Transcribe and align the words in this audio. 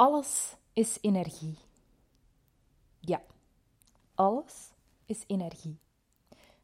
Alles 0.00 0.56
is 0.72 0.98
energie. 1.00 1.58
Ja, 3.00 3.22
alles 4.14 4.72
is 5.06 5.24
energie. 5.26 5.78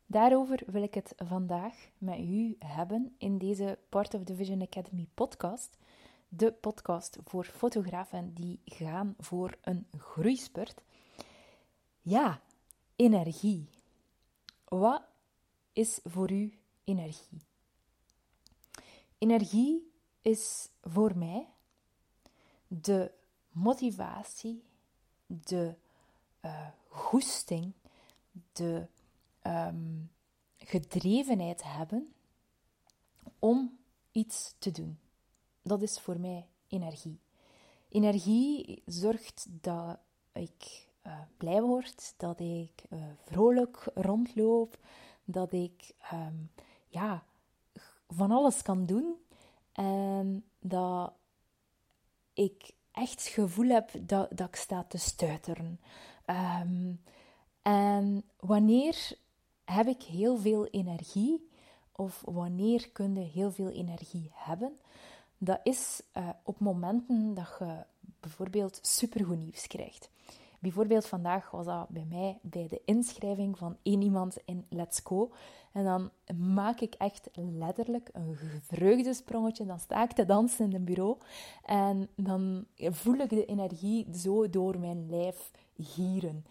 Daarover 0.06 0.62
wil 0.66 0.82
ik 0.82 0.94
het 0.94 1.12
vandaag 1.16 1.74
met 1.98 2.18
u 2.18 2.56
hebben 2.58 3.14
in 3.18 3.38
deze 3.38 3.78
Part 3.88 4.14
of 4.14 4.24
the 4.24 4.34
Vision 4.34 4.62
Academy 4.62 5.08
podcast. 5.14 5.76
De 6.28 6.52
podcast 6.52 7.18
voor 7.24 7.44
fotografen 7.44 8.34
die 8.34 8.60
gaan 8.64 9.14
voor 9.18 9.56
een 9.60 9.86
groeispurt. 9.98 10.82
Ja, 12.02 12.40
energie. 12.94 13.68
Wat 14.64 15.02
is 15.72 16.00
voor 16.04 16.30
u 16.30 16.58
energie? 16.84 17.40
Energie 19.18 19.92
is 20.22 20.68
voor 20.82 21.18
mij 21.18 21.48
de 22.68 23.24
motivatie, 23.56 24.62
de 25.26 25.74
uh, 26.44 26.66
goesting, 26.88 27.72
de 28.52 28.86
um, 29.42 30.10
gedrevenheid 30.58 31.62
hebben 31.62 32.14
om 33.38 33.78
iets 34.12 34.54
te 34.58 34.70
doen. 34.70 34.98
Dat 35.62 35.82
is 35.82 36.00
voor 36.00 36.20
mij 36.20 36.46
energie. 36.68 37.18
Energie 37.88 38.82
zorgt 38.86 39.46
dat 39.50 39.98
ik 40.32 40.88
uh, 41.06 41.20
blij 41.36 41.62
word, 41.62 42.14
dat 42.16 42.40
ik 42.40 42.82
uh, 42.90 43.04
vrolijk 43.24 43.90
rondloop, 43.94 44.78
dat 45.24 45.52
ik 45.52 45.94
um, 46.12 46.50
ja, 46.86 47.24
van 48.08 48.30
alles 48.30 48.62
kan 48.62 48.86
doen 48.86 49.16
en 49.72 50.44
dat 50.58 51.12
ik 52.32 52.74
echt 52.96 53.26
gevoel 53.26 53.68
heb 53.68 53.90
dat, 54.00 54.28
dat 54.36 54.48
ik 54.48 54.56
sta 54.56 54.84
te 54.88 54.98
stuiteren. 54.98 55.80
Um, 56.26 57.00
en 57.62 58.24
wanneer 58.40 59.16
heb 59.64 59.86
ik 59.86 60.02
heel 60.02 60.38
veel 60.38 60.66
energie, 60.66 61.50
of 61.92 62.22
wanneer 62.24 62.90
kun 62.92 63.14
je 63.14 63.20
heel 63.20 63.52
veel 63.52 63.70
energie 63.70 64.30
hebben, 64.34 64.78
dat 65.38 65.60
is 65.62 66.02
uh, 66.14 66.28
op 66.42 66.58
momenten 66.58 67.34
dat 67.34 67.56
je 67.58 67.84
bijvoorbeeld 68.20 68.78
supergoed 68.82 69.38
nieuws 69.38 69.66
krijgt. 69.66 70.10
Bijvoorbeeld 70.58 71.06
vandaag 71.06 71.50
was 71.50 71.66
dat 71.66 71.88
bij 71.88 72.06
mij 72.08 72.38
bij 72.42 72.68
de 72.68 72.80
inschrijving 72.84 73.58
van 73.58 73.76
één 73.82 74.02
iemand 74.02 74.36
in 74.44 74.66
Let's 74.68 75.00
Go. 75.04 75.32
En 75.72 75.84
dan 75.84 76.10
maak 76.36 76.80
ik 76.80 76.94
echt 76.94 77.28
letterlijk 77.34 78.08
een 78.12 78.36
vreugdesprongetje. 78.62 79.66
Dan 79.66 79.78
sta 79.78 80.02
ik 80.02 80.12
te 80.12 80.24
dansen 80.24 80.64
in 80.64 80.72
het 80.72 80.84
bureau. 80.84 81.16
En 81.64 82.08
dan 82.14 82.64
voel 82.76 83.18
ik 83.18 83.28
de 83.28 83.44
energie 83.44 84.06
zo 84.14 84.50
door 84.50 84.78
mijn 84.78 85.10
lijf 85.10 85.50
gieren. 85.78 86.44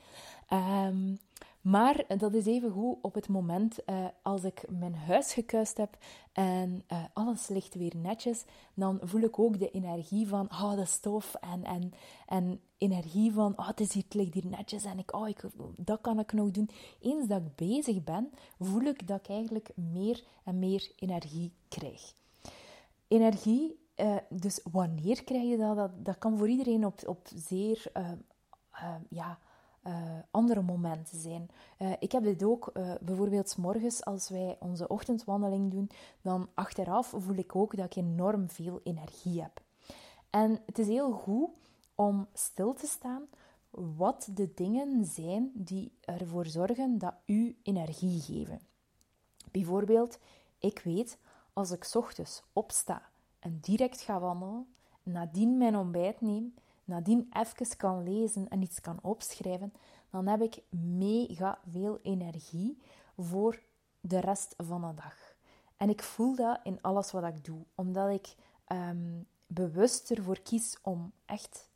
Um, 0.50 1.20
maar 1.66 2.04
dat 2.18 2.34
is 2.34 2.46
even 2.46 2.72
goed 2.72 2.98
op 3.02 3.14
het 3.14 3.28
moment 3.28 3.78
uh, 3.86 4.06
als 4.22 4.44
ik 4.44 4.66
mijn 4.70 4.96
huis 4.96 5.34
gekuist 5.34 5.78
heb 5.78 5.98
en 6.34 6.84
uh, 6.92 7.04
alles 7.14 7.48
ligt 7.48 7.76
weer 7.76 7.94
netjes, 7.96 8.46
dan 8.74 9.00
voel 9.02 9.22
ik 9.22 9.40
ook 9.40 9.60
de 9.60 9.72
energie 9.72 10.28
van, 10.28 10.52
oh, 10.52 10.76
de 10.76 10.86
stof 10.86 11.34
en, 11.34 11.64
en, 11.64 11.94
en 12.28 12.62
energie 12.78 13.34
van, 13.34 13.54
oh, 13.58 13.68
het, 13.68 13.80
is 13.80 13.94
hier, 13.94 14.04
het 14.04 14.14
ligt 14.14 14.34
hier 14.34 14.48
netjes 14.48 14.84
en 14.84 15.00
ik, 15.00 15.16
oh, 15.16 15.28
ik, 15.28 15.44
dat 15.76 16.02
kan 16.02 16.20
ik 16.20 16.34
nog 16.34 16.52
doen. 16.52 16.70
Eens 17.02 17.28
dat 17.28 17.42
ik 17.42 17.56
bezig 17.56 18.04
ben, 18.04 18.30
voel 18.60 18.82
ik 18.82 19.08
dat 19.08 19.20
ik 19.20 19.30
eigenlijk 19.30 19.70
meer 19.76 20.24
en 20.44 20.60
meer 20.60 20.92
energie 20.96 21.54
krijg. 21.68 22.14
Energie, 23.08 23.80
uh, 23.96 24.16
dus 24.30 24.60
wanneer 24.72 25.24
krijg 25.24 25.50
je 25.50 25.58
dat? 25.58 25.76
Dat, 25.76 26.06
dat 26.06 26.18
kan 26.18 26.38
voor 26.38 26.50
iedereen 26.50 26.86
op, 26.86 27.08
op 27.08 27.28
zeer, 27.36 27.92
ja 29.10 29.40
uh, 29.88 29.94
andere 30.32 30.62
momenten 30.62 31.20
zijn. 31.20 31.50
Uh, 31.80 31.92
ik 32.00 32.12
heb 32.12 32.24
dit 32.24 32.44
ook 32.44 32.70
uh, 32.74 32.94
bijvoorbeeld 33.02 33.58
morgens 33.58 34.06
als 34.06 34.30
wij 34.30 34.58
onze 34.60 34.88
ochtendwandeling 34.88 35.72
doen, 35.72 35.90
dan 36.22 36.50
achteraf 36.54 37.14
voel 37.18 37.36
ik 37.36 37.56
ook 37.56 37.76
dat 37.76 37.86
ik 37.86 37.96
enorm 37.96 38.50
veel 38.50 38.80
energie 38.84 39.42
heb. 39.42 39.62
En 40.30 40.60
het 40.66 40.80
is 40.80 40.88
heel 40.88 41.12
goed 41.12 41.50
om 41.96 42.28
stil 42.34 42.74
te 42.74 42.88
staan 42.88 43.28
wat 43.70 44.30
de 44.34 44.52
dingen 44.56 45.06
zijn 45.06 45.52
die 45.54 45.92
ervoor 46.02 46.46
zorgen 46.46 46.98
dat 46.98 47.14
u 47.26 47.58
energie 47.64 48.22
geven. 48.22 48.60
Bijvoorbeeld, 49.52 50.20
ik 50.60 50.80
weet 50.80 51.18
als 51.54 51.72
ik 51.72 51.90
ochtends 51.94 52.44
opsta 52.54 53.02
en 53.40 53.58
direct 53.62 54.02
ga 54.02 54.20
wandelen, 54.20 54.68
nadien 55.04 55.58
mijn 55.58 55.76
ontbijt 55.76 56.22
neem, 56.22 56.54
nadien 56.86 57.30
even 57.32 57.78
kan 57.78 58.04
lezen 58.04 58.48
en 58.48 58.62
iets 58.62 58.82
kan 58.82 59.00
opschrijven, 59.02 59.74
dan 60.10 60.28
heb 60.28 60.42
ik 60.42 60.62
mega 60.70 61.60
veel 61.72 62.00
energie 62.02 62.82
voor 63.18 63.62
de 64.00 64.20
rest 64.20 64.54
van 64.58 64.82
de 64.82 64.94
dag. 64.94 65.36
En 65.78 65.90
ik 65.90 66.04
voel 66.04 66.36
dat 66.36 66.60
in 66.64 66.82
alles 66.82 67.12
wat 67.12 67.24
ik 67.24 67.46
doe, 67.46 67.66
omdat 67.76 68.10
ik 68.10 68.36
um, 68.68 69.28
bewust 69.48 70.12
ervoor 70.12 70.40
kies 70.40 70.78
om 70.82 71.12
echt 71.26 71.70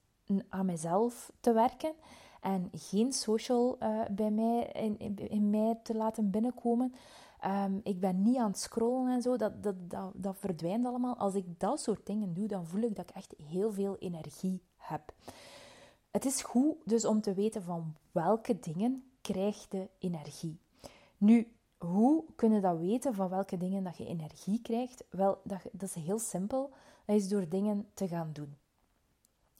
aan 0.50 0.66
mezelf 0.66 1.32
te 1.40 1.54
werken 1.54 1.94
en 2.42 2.70
geen 2.72 3.14
social 3.14 3.78
uh, 3.84 4.02
bij 4.12 4.32
mij, 4.32 4.64
in, 4.64 5.18
in, 5.30 5.50
mij 5.50 5.80
te 5.84 5.96
laten 5.96 6.32
binnenkomen. 6.32 6.94
Um, 7.46 7.80
ik 7.84 8.00
ben 8.00 8.22
niet 8.22 8.38
aan 8.38 8.50
het 8.50 8.60
scrollen 8.60 9.12
en 9.12 9.22
zo, 9.22 9.38
dat, 9.38 9.64
dat, 9.64 9.76
dat, 9.90 10.12
dat 10.16 10.38
verdwijnt 10.38 10.86
allemaal. 10.86 11.18
Als 11.18 11.36
ik 11.36 11.60
dat 11.60 11.80
soort 11.80 12.06
dingen 12.06 12.34
doe, 12.34 12.48
dan 12.48 12.66
voel 12.66 12.82
ik 12.82 12.96
dat 12.96 13.10
ik 13.10 13.16
echt 13.16 13.34
heel 13.38 13.72
veel 13.72 13.98
energie 13.98 14.62
heb. 14.90 15.14
Het 16.12 16.26
is 16.26 16.42
goed 16.42 16.76
dus 16.86 17.06
om 17.06 17.22
te 17.22 17.34
weten 17.34 17.64
van 17.64 17.96
welke 18.12 18.60
dingen 18.60 19.04
krijg 19.22 19.66
je 19.70 19.90
energie. 20.00 20.60
Nu, 21.18 21.52
hoe 21.78 22.24
kun 22.36 22.52
je 22.52 22.62
dat 22.62 22.78
weten 22.78 23.14
van 23.14 23.30
welke 23.30 23.58
dingen 23.58 23.84
dat 23.84 23.98
je 23.98 24.06
energie 24.06 24.62
krijgt? 24.62 25.04
Wel, 25.10 25.42
dat, 25.44 25.62
dat 25.72 25.90
is 25.96 26.04
heel 26.04 26.20
simpel. 26.20 26.72
Dat 27.06 27.16
is 27.16 27.28
door 27.28 27.50
dingen 27.50 27.88
te 27.94 28.08
gaan 28.08 28.30
doen. 28.34 28.58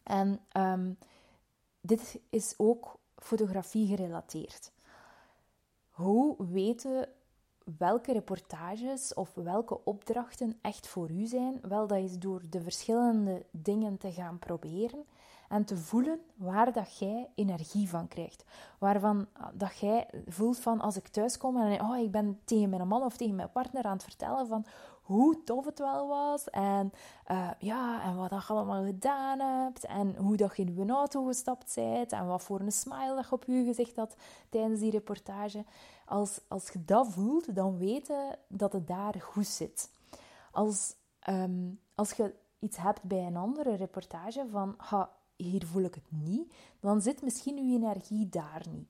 En 0.04 0.40
um, 0.54 0.98
dit 1.82 2.20
is 2.30 2.54
ook 2.58 2.98
fotografie 3.16 3.88
gerelateerd. 3.88 4.72
Hoe 5.90 6.36
weten 6.38 7.10
welke 7.78 8.12
reportages 8.14 9.14
of 9.14 9.34
welke 9.34 9.84
opdrachten 9.84 10.58
echt 10.62 10.88
voor 10.88 11.12
u 11.12 11.26
zijn? 11.26 11.60
Wel, 11.62 11.88
dat 11.88 11.98
is 11.98 12.20
door 12.20 12.42
de 12.50 12.62
verschillende 12.62 13.46
dingen 13.52 13.98
te 13.98 14.12
gaan 14.12 14.40
proberen 14.40 15.06
en 15.50 15.66
te 15.66 15.78
voelen 15.78 16.20
waar 16.36 16.74
dat 16.74 16.98
jij 16.98 17.30
energie 17.36 17.90
van 17.90 18.08
krijgt. 18.08 18.44
Waarvan 18.80 19.28
dat 19.54 19.78
jij 19.78 20.10
voelt 20.28 20.60
van 20.60 20.82
als 20.82 20.98
ik 20.98 21.08
thuis 21.08 21.38
kom 21.38 21.58
en 21.58 21.82
oh, 21.82 21.98
ik 21.98 22.12
ben 22.12 22.40
tegen 22.44 22.70
mijn 22.70 22.88
man 22.88 23.04
of 23.04 23.18
tegen 23.18 23.36
mijn 23.36 23.52
partner 23.52 23.84
aan 23.84 23.94
het 23.94 24.04
vertellen 24.04 24.48
van 24.48 24.66
hoe 25.10 25.44
tof 25.44 25.66
het 25.66 25.80
wel 25.80 26.08
was 26.08 26.50
en, 26.50 26.92
uh, 27.32 27.50
ja, 27.60 28.04
en 28.04 28.16
wat 28.16 28.30
je 28.30 28.54
allemaal 28.54 28.84
gedaan 28.84 29.40
hebt 29.40 29.86
en 29.86 30.16
hoe 30.16 30.38
dat 30.38 30.56
je 30.56 30.64
in 30.64 30.76
je 30.76 30.92
auto 30.92 31.26
gestapt 31.26 31.76
bent 31.76 32.12
en 32.12 32.28
wat 32.28 32.44
voor 32.44 32.60
een 32.60 32.72
smile 32.72 33.16
dat 33.16 33.26
je 33.26 33.32
op 33.32 33.44
je 33.44 33.64
gezicht 33.64 33.96
had 33.96 34.16
tijdens 34.50 34.80
die 34.80 34.92
reportage. 34.92 35.66
Als, 36.06 36.40
als 36.48 36.70
je 36.70 36.86
dat 36.86 37.08
voelt, 37.08 37.56
dan 37.56 37.78
weten 37.78 38.38
dat 38.48 38.74
het 38.74 38.88
daar 38.88 39.22
goed 39.22 39.48
zit. 39.48 39.92
Als, 40.52 40.96
um, 41.30 41.80
als 41.96 42.12
je 42.12 42.34
iets 42.60 42.78
hebt 42.78 43.04
bij 43.04 43.26
een 43.26 43.38
andere 43.38 43.76
reportage 43.76 44.46
van 44.50 44.74
ha, 44.78 45.10
hier 45.44 45.66
voel 45.66 45.84
ik 45.84 45.96
het 45.96 46.12
niet, 46.24 46.54
dan 46.80 47.02
zit 47.02 47.22
misschien 47.22 47.58
uw 47.58 47.76
energie 47.76 48.30
daar 48.30 48.66
niet. 48.72 48.88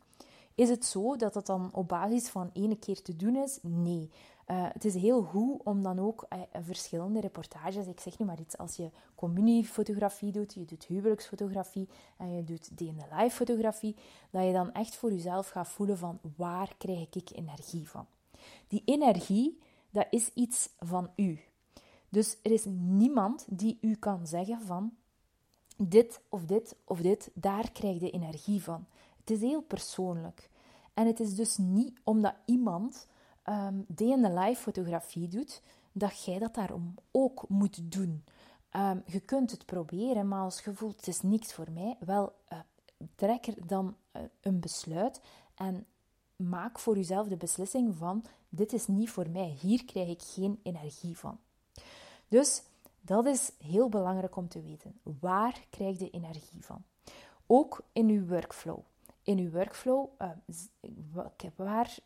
Is 0.56 0.70
het 0.70 0.86
zo 0.86 1.16
dat 1.16 1.34
het 1.34 1.46
dan 1.46 1.70
op 1.74 1.88
basis 1.88 2.30
van 2.30 2.50
ene 2.54 2.76
keer 2.76 3.02
te 3.02 3.16
doen 3.16 3.36
is? 3.36 3.60
Nee. 3.62 4.10
Uh, 4.48 4.66
het 4.74 4.86
is 4.86 4.94
heel 4.94 5.22
goed 5.22 5.64
om 5.64 5.84
dan 5.84 6.00
ook 6.00 6.26
uh, 6.34 6.40
verschillende 6.62 7.20
reportages, 7.20 7.88
ik 7.88 8.00
zeg 8.00 8.20
nu 8.20 8.26
maar 8.26 8.40
iets, 8.40 8.58
als 8.58 8.76
je 8.76 8.90
communiefotografie 9.16 10.32
doet, 10.32 10.54
je 10.54 10.66
doet 10.66 10.86
huwelijksfotografie 10.86 11.90
en 12.18 12.36
je 12.36 12.44
doet 12.44 12.70
live 12.80 13.30
fotografie, 13.30 13.96
dat 14.30 14.46
je 14.46 14.52
dan 14.52 14.72
echt 14.72 14.96
voor 14.96 15.12
jezelf 15.12 15.50
gaat 15.50 15.68
voelen 15.68 15.98
van 15.98 16.20
waar 16.36 16.74
krijg 16.78 17.08
ik 17.12 17.30
energie 17.32 17.90
van. 17.90 18.06
Die 18.68 18.82
energie, 18.86 19.60
dat 19.90 20.08
is 20.10 20.32
iets 20.34 20.70
van 20.80 21.10
u. 21.16 21.40
Dus 22.10 22.38
er 22.44 22.52
is 22.52 22.66
niemand 22.70 23.46
die 23.50 23.78
u 23.82 23.96
kan 23.96 24.28
zeggen 24.28 24.62
van 24.62 24.94
dit 25.82 26.20
of 26.30 26.46
dit 26.46 26.76
of 26.84 27.02
dit, 27.02 27.30
daar 27.34 27.72
krijg 27.72 28.00
je 28.00 28.12
energie 28.12 28.64
van. 28.64 28.86
Het 29.20 29.30
is 29.30 29.42
heel 29.42 29.62
persoonlijk. 29.62 30.50
En 30.94 31.08
het 31.08 31.20
is 31.20 31.36
dus 31.36 31.58
niet 31.58 32.00
omdat 32.04 32.34
iemand 32.46 33.08
um, 33.46 33.86
de 33.88 34.30
live 34.30 34.62
fotografie 34.62 35.28
doet, 35.28 35.62
dat 35.92 36.24
jij 36.24 36.40
dat 36.40 36.56
daarom 36.56 36.96
ook 37.12 37.46
moet 37.48 37.92
doen. 37.92 38.24
Um, 38.76 39.04
je 39.06 39.20
kunt 39.20 39.52
het 39.52 39.66
proberen, 39.66 40.28
maar 40.28 40.42
als 40.42 40.62
je 40.62 40.74
voelt 40.74 40.96
het 40.96 41.08
is 41.08 41.22
niks 41.22 41.54
voor 41.54 41.72
mij, 41.72 41.98
wel, 42.00 42.34
uh, 42.54 42.60
trek 43.16 43.48
er 43.48 43.68
dan 43.68 43.96
uh, 44.16 44.22
een 44.42 44.60
besluit 44.60 45.22
en 45.56 45.86
maak 46.36 46.80
voor 46.80 46.96
jezelf 46.96 47.28
de 47.28 47.38
beslissing 47.38 47.96
van 47.96 48.24
dit 48.50 48.74
is 48.74 48.88
niet 48.88 49.10
voor 49.10 49.30
mij, 49.30 49.58
hier 49.62 49.86
krijg 49.86 50.10
ik 50.10 50.22
geen 50.22 50.60
energie 50.64 51.18
van. 51.18 51.38
Dus 52.28 52.62
Dat 53.02 53.26
is 53.26 53.52
heel 53.58 53.90
belangrijk 53.90 54.36
om 54.36 54.48
te 54.48 54.62
weten. 54.62 55.00
Waar 55.20 55.66
krijg 55.70 56.00
je 56.00 56.10
energie 56.10 56.66
van? 56.66 56.84
Ook 57.48 57.84
in 57.92 58.10
uw 58.10 58.28
workflow. 58.28 58.80
In 59.24 59.38
uw 59.38 59.52
workflow, 59.52 60.10
uh, 60.22 60.30
waar 61.56 61.98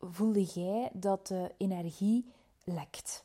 voelde 0.00 0.44
jij 0.44 0.90
dat 0.92 1.26
de 1.26 1.54
energie 1.56 2.32
lekt? 2.64 3.24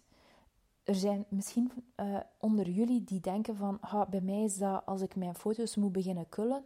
Er 0.84 0.96
zijn 0.96 1.26
misschien 1.28 1.72
uh, 1.96 2.20
onder 2.38 2.70
jullie 2.70 3.04
die 3.04 3.20
denken 3.20 3.56
van, 3.56 3.80
bij 4.10 4.22
mij 4.22 4.44
is 4.44 4.58
dat 4.58 4.86
als 4.86 5.02
ik 5.02 5.16
mijn 5.16 5.36
foto's 5.36 5.76
moet 5.76 5.92
beginnen 5.92 6.30
kullen, 6.30 6.66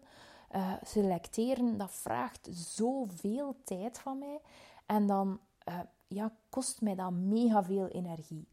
uh, 0.56 0.74
selecteren, 0.84 1.78
dat 1.78 1.92
vraagt 1.92 2.50
zoveel 2.52 3.56
tijd 3.64 4.00
van 4.00 4.18
mij. 4.18 4.40
En 4.86 5.08
dan 5.08 5.40
ja, 6.08 6.32
kost 6.50 6.82
mij 6.82 6.96
dat 6.96 7.12
mega 7.12 7.64
veel 7.64 7.88
energie. 7.88 8.48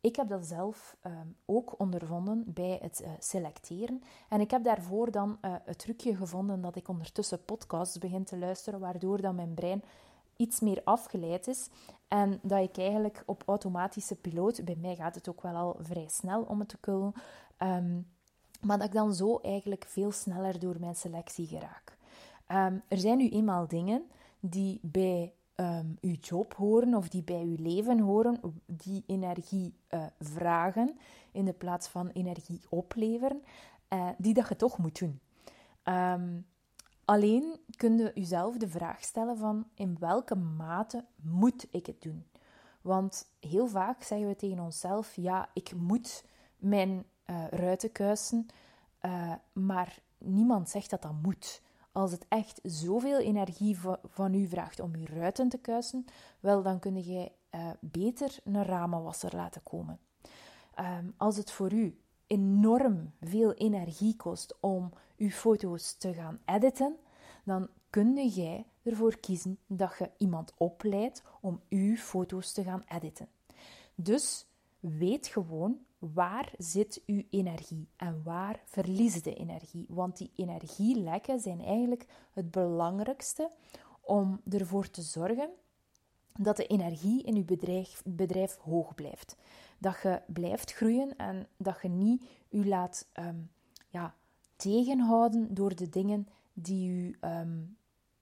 Ik 0.00 0.16
heb 0.16 0.28
dat 0.28 0.46
zelf 0.46 0.96
ehm, 1.00 1.26
ook 1.44 1.74
ondervonden 1.80 2.44
bij 2.46 2.78
het 2.82 3.00
uh, 3.00 3.10
selecteren. 3.18 4.02
En 4.28 4.40
ik 4.40 4.50
heb 4.50 4.64
daarvoor 4.64 5.10
dan 5.10 5.38
uh, 5.42 5.54
het 5.64 5.78
trucje 5.78 6.16
gevonden 6.16 6.60
dat 6.60 6.76
ik 6.76 6.88
ondertussen 6.88 7.44
podcasts 7.44 7.98
begin 7.98 8.24
te 8.24 8.38
luisteren, 8.38 8.80
waardoor 8.80 9.20
dat 9.20 9.34
mijn 9.34 9.54
brein 9.54 9.82
iets 10.36 10.60
meer 10.60 10.80
afgeleid 10.84 11.48
is. 11.48 11.68
En 12.08 12.38
dat 12.42 12.62
ik 12.62 12.78
eigenlijk 12.78 13.22
op 13.26 13.42
automatische 13.46 14.16
piloot, 14.16 14.64
bij 14.64 14.76
mij 14.80 14.96
gaat 14.96 15.14
het 15.14 15.28
ook 15.28 15.42
wel 15.42 15.54
al 15.54 15.76
vrij 15.80 16.08
snel 16.08 16.42
om 16.42 16.58
het 16.58 16.68
te 16.68 16.78
kullen, 16.78 17.12
um, 17.58 18.06
maar 18.60 18.78
dat 18.78 18.86
ik 18.86 18.92
dan 18.92 19.14
zo 19.14 19.36
eigenlijk 19.36 19.84
veel 19.88 20.12
sneller 20.12 20.58
door 20.58 20.76
mijn 20.80 20.96
selectie 20.96 21.46
geraak. 21.46 21.96
Um, 22.48 22.82
er 22.88 22.98
zijn 22.98 23.18
nu 23.18 23.28
eenmaal 23.28 23.68
dingen 23.68 24.02
die 24.40 24.78
bij 24.82 25.32
um, 25.60 25.96
uw 26.00 26.14
job 26.20 26.54
horen 26.54 26.94
of 26.94 27.08
die 27.08 27.22
bij 27.22 27.42
uw 27.42 27.56
leven 27.58 27.98
horen, 27.98 28.40
die 28.66 29.04
energie 29.06 29.74
uh, 29.90 30.04
vragen 30.18 30.98
in 31.32 31.44
de 31.44 31.52
plaats 31.52 31.88
van 31.88 32.08
energie 32.08 32.60
opleveren, 32.68 33.42
uh, 33.88 34.08
die 34.18 34.34
dat 34.34 34.48
je 34.48 34.56
toch 34.56 34.78
moet 34.78 34.98
doen. 34.98 35.20
Um, 35.84 36.46
alleen 37.04 37.58
kun 37.76 37.98
je 37.98 38.10
jezelf 38.14 38.56
de 38.56 38.68
vraag 38.68 39.02
stellen 39.02 39.36
van 39.36 39.66
in 39.74 39.96
welke 39.98 40.34
mate 40.34 41.04
moet 41.22 41.66
ik 41.70 41.86
het 41.86 42.02
doen? 42.02 42.24
Want 42.80 43.26
heel 43.40 43.68
vaak 43.68 44.02
zeggen 44.02 44.28
we 44.28 44.36
tegen 44.36 44.60
onszelf, 44.60 45.16
ja, 45.16 45.48
ik 45.52 45.74
moet 45.76 46.24
mijn 46.56 47.04
uh, 47.26 47.46
ruiten 47.48 47.92
kuisen, 47.92 48.46
maar 49.52 49.98
niemand 50.18 50.68
zegt 50.68 50.90
dat 50.90 51.02
dat 51.02 51.22
moet. 51.22 51.62
Als 51.92 52.12
het 52.12 52.26
echt 52.28 52.60
zoveel 52.62 53.18
energie 53.18 53.78
van 54.04 54.34
u 54.34 54.46
vraagt 54.46 54.80
om 54.80 54.94
uw 54.94 55.06
ruiten 55.06 55.48
te 55.48 55.58
kuisen, 55.58 56.04
wel 56.40 56.62
dan 56.62 56.78
kun 56.78 57.04
je 57.04 57.32
uh, 57.54 57.70
beter 57.80 58.38
een 58.44 58.64
ramenwasser 58.64 59.36
laten 59.36 59.62
komen. 59.62 59.98
Um, 60.78 61.14
als 61.16 61.36
het 61.36 61.50
voor 61.50 61.72
u 61.72 61.98
enorm 62.26 63.12
veel 63.20 63.52
energie 63.52 64.16
kost 64.16 64.54
om 64.60 64.92
uw 65.16 65.30
foto's 65.30 65.94
te 65.94 66.14
gaan 66.14 66.40
editen, 66.44 66.96
dan 67.44 67.68
kun 67.90 68.28
jij 68.28 68.66
ervoor 68.82 69.20
kiezen 69.20 69.58
dat 69.66 69.94
je 69.98 70.10
iemand 70.16 70.52
opleidt 70.56 71.22
om 71.40 71.60
uw 71.68 71.96
foto's 71.96 72.52
te 72.52 72.62
gaan 72.62 72.84
editen. 72.88 73.28
Dus 73.94 74.46
weet 74.80 75.26
gewoon 75.26 75.78
waar 76.00 76.52
zit 76.58 77.02
uw 77.06 77.22
energie 77.30 77.88
en 77.96 78.22
waar 78.22 78.60
verlies 78.64 79.22
de 79.22 79.34
energie? 79.34 79.86
Want 79.88 80.16
die 80.16 80.30
energielekken 80.36 81.40
zijn 81.40 81.60
eigenlijk 81.64 82.06
het 82.32 82.50
belangrijkste 82.50 83.50
om 84.00 84.40
ervoor 84.48 84.90
te 84.90 85.02
zorgen 85.02 85.50
dat 86.32 86.56
de 86.56 86.66
energie 86.66 87.22
in 87.22 87.36
uw 87.36 87.44
bedrijf, 87.44 88.02
bedrijf 88.04 88.56
hoog 88.56 88.94
blijft. 88.94 89.36
Dat 89.78 90.00
je 90.02 90.22
blijft 90.26 90.72
groeien 90.72 91.16
en 91.16 91.46
dat 91.56 91.78
je 91.82 91.88
niet 91.88 92.24
u 92.50 92.68
laat 92.68 93.08
um, 93.18 93.50
ja, 93.88 94.14
tegenhouden 94.56 95.54
door 95.54 95.74
de 95.74 95.88
dingen 95.88 96.28
die 96.52 96.90
u 96.90 97.18
um, 97.20 97.76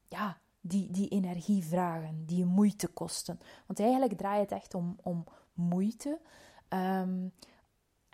ja, 0.08 0.38
die, 0.60 0.90
die 0.90 1.08
energie 1.08 1.64
vragen, 1.64 2.26
die 2.26 2.44
moeite 2.44 2.88
kosten. 2.88 3.40
Want 3.66 3.80
eigenlijk 3.80 4.12
draait 4.12 4.50
het 4.50 4.58
echt 4.58 4.75
om, 4.75 4.96
om 5.02 5.25
moeite. 5.52 6.20
Um, 6.69 7.32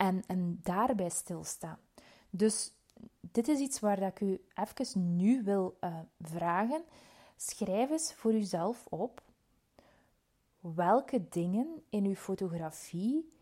en, 0.04 0.22
en 0.26 0.60
daarbij 0.62 1.08
stilstaan. 1.08 1.78
Dus 2.30 2.72
dit 3.20 3.48
is 3.48 3.58
iets 3.58 3.80
waar 3.80 4.00
dat 4.00 4.10
ik 4.10 4.20
u 4.20 4.44
even 4.54 5.16
nu 5.16 5.42
wil 5.42 5.76
uh, 5.80 5.98
vragen. 6.20 6.84
Schrijf 7.36 7.90
eens 7.90 8.14
voor 8.14 8.32
uzelf 8.32 8.86
op 8.86 9.22
welke 10.60 11.28
dingen 11.28 11.82
in 11.88 12.04
uw 12.04 12.14
fotografie 12.14 13.32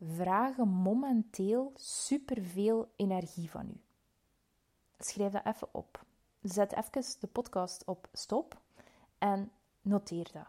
vragen 0.00 0.68
momenteel 0.68 1.72
superveel 1.76 2.92
energie 2.96 3.50
van 3.50 3.68
u. 3.68 3.80
Schrijf 4.98 5.32
dat 5.32 5.46
even 5.46 5.68
op. 5.72 6.04
Zet 6.42 6.72
even 6.72 7.20
de 7.20 7.26
podcast 7.26 7.84
op 7.84 8.08
stop 8.12 8.60
en 9.18 9.52
noteer 9.82 10.30
dat. 10.32 10.48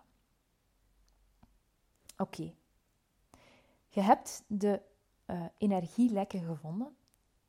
Oké. 2.17 2.53
Je 3.87 4.01
hebt 4.01 4.43
de 4.47 4.81
uh, 5.31 5.43
energielekken 5.57 6.43
gevonden. 6.43 6.95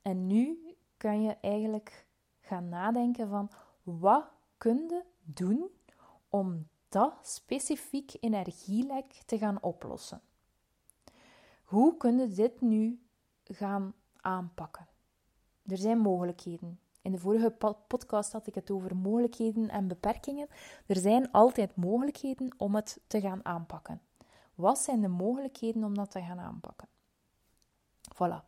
En 0.02 0.26
nu 0.26 0.74
kan 0.96 1.22
je 1.22 1.36
eigenlijk 1.40 2.06
gaan 2.40 2.68
nadenken 2.68 3.28
van 3.28 3.50
wat 3.82 4.24
kun 4.58 4.76
je 4.76 5.04
doen 5.24 5.70
om 6.28 6.68
dat 6.88 7.14
specifiek 7.22 8.16
energielek 8.20 9.22
te 9.26 9.38
gaan 9.38 9.62
oplossen. 9.62 10.20
Hoe 11.64 11.96
kun 11.96 12.18
je 12.18 12.28
dit 12.28 12.60
nu 12.60 13.02
gaan 13.44 13.94
aanpakken? 14.16 14.86
Er 15.66 15.76
zijn 15.76 15.98
mogelijkheden. 15.98 16.80
In 17.02 17.12
de 17.12 17.18
vorige 17.18 17.50
podcast 17.86 18.32
had 18.32 18.46
ik 18.46 18.54
het 18.54 18.70
over 18.70 18.96
mogelijkheden 18.96 19.68
en 19.68 19.88
beperkingen. 19.88 20.48
Er 20.86 20.96
zijn 20.96 21.30
altijd 21.30 21.76
mogelijkheden 21.76 22.54
om 22.56 22.74
het 22.74 23.00
te 23.06 23.20
gaan 23.20 23.44
aanpakken. 23.44 24.00
Wat 24.54 24.78
zijn 24.78 25.00
de 25.00 25.08
mogelijkheden 25.08 25.84
om 25.84 25.94
dat 25.94 26.10
te 26.10 26.20
gaan 26.22 26.40
aanpakken? 26.40 26.88
Voilà. 28.22 28.44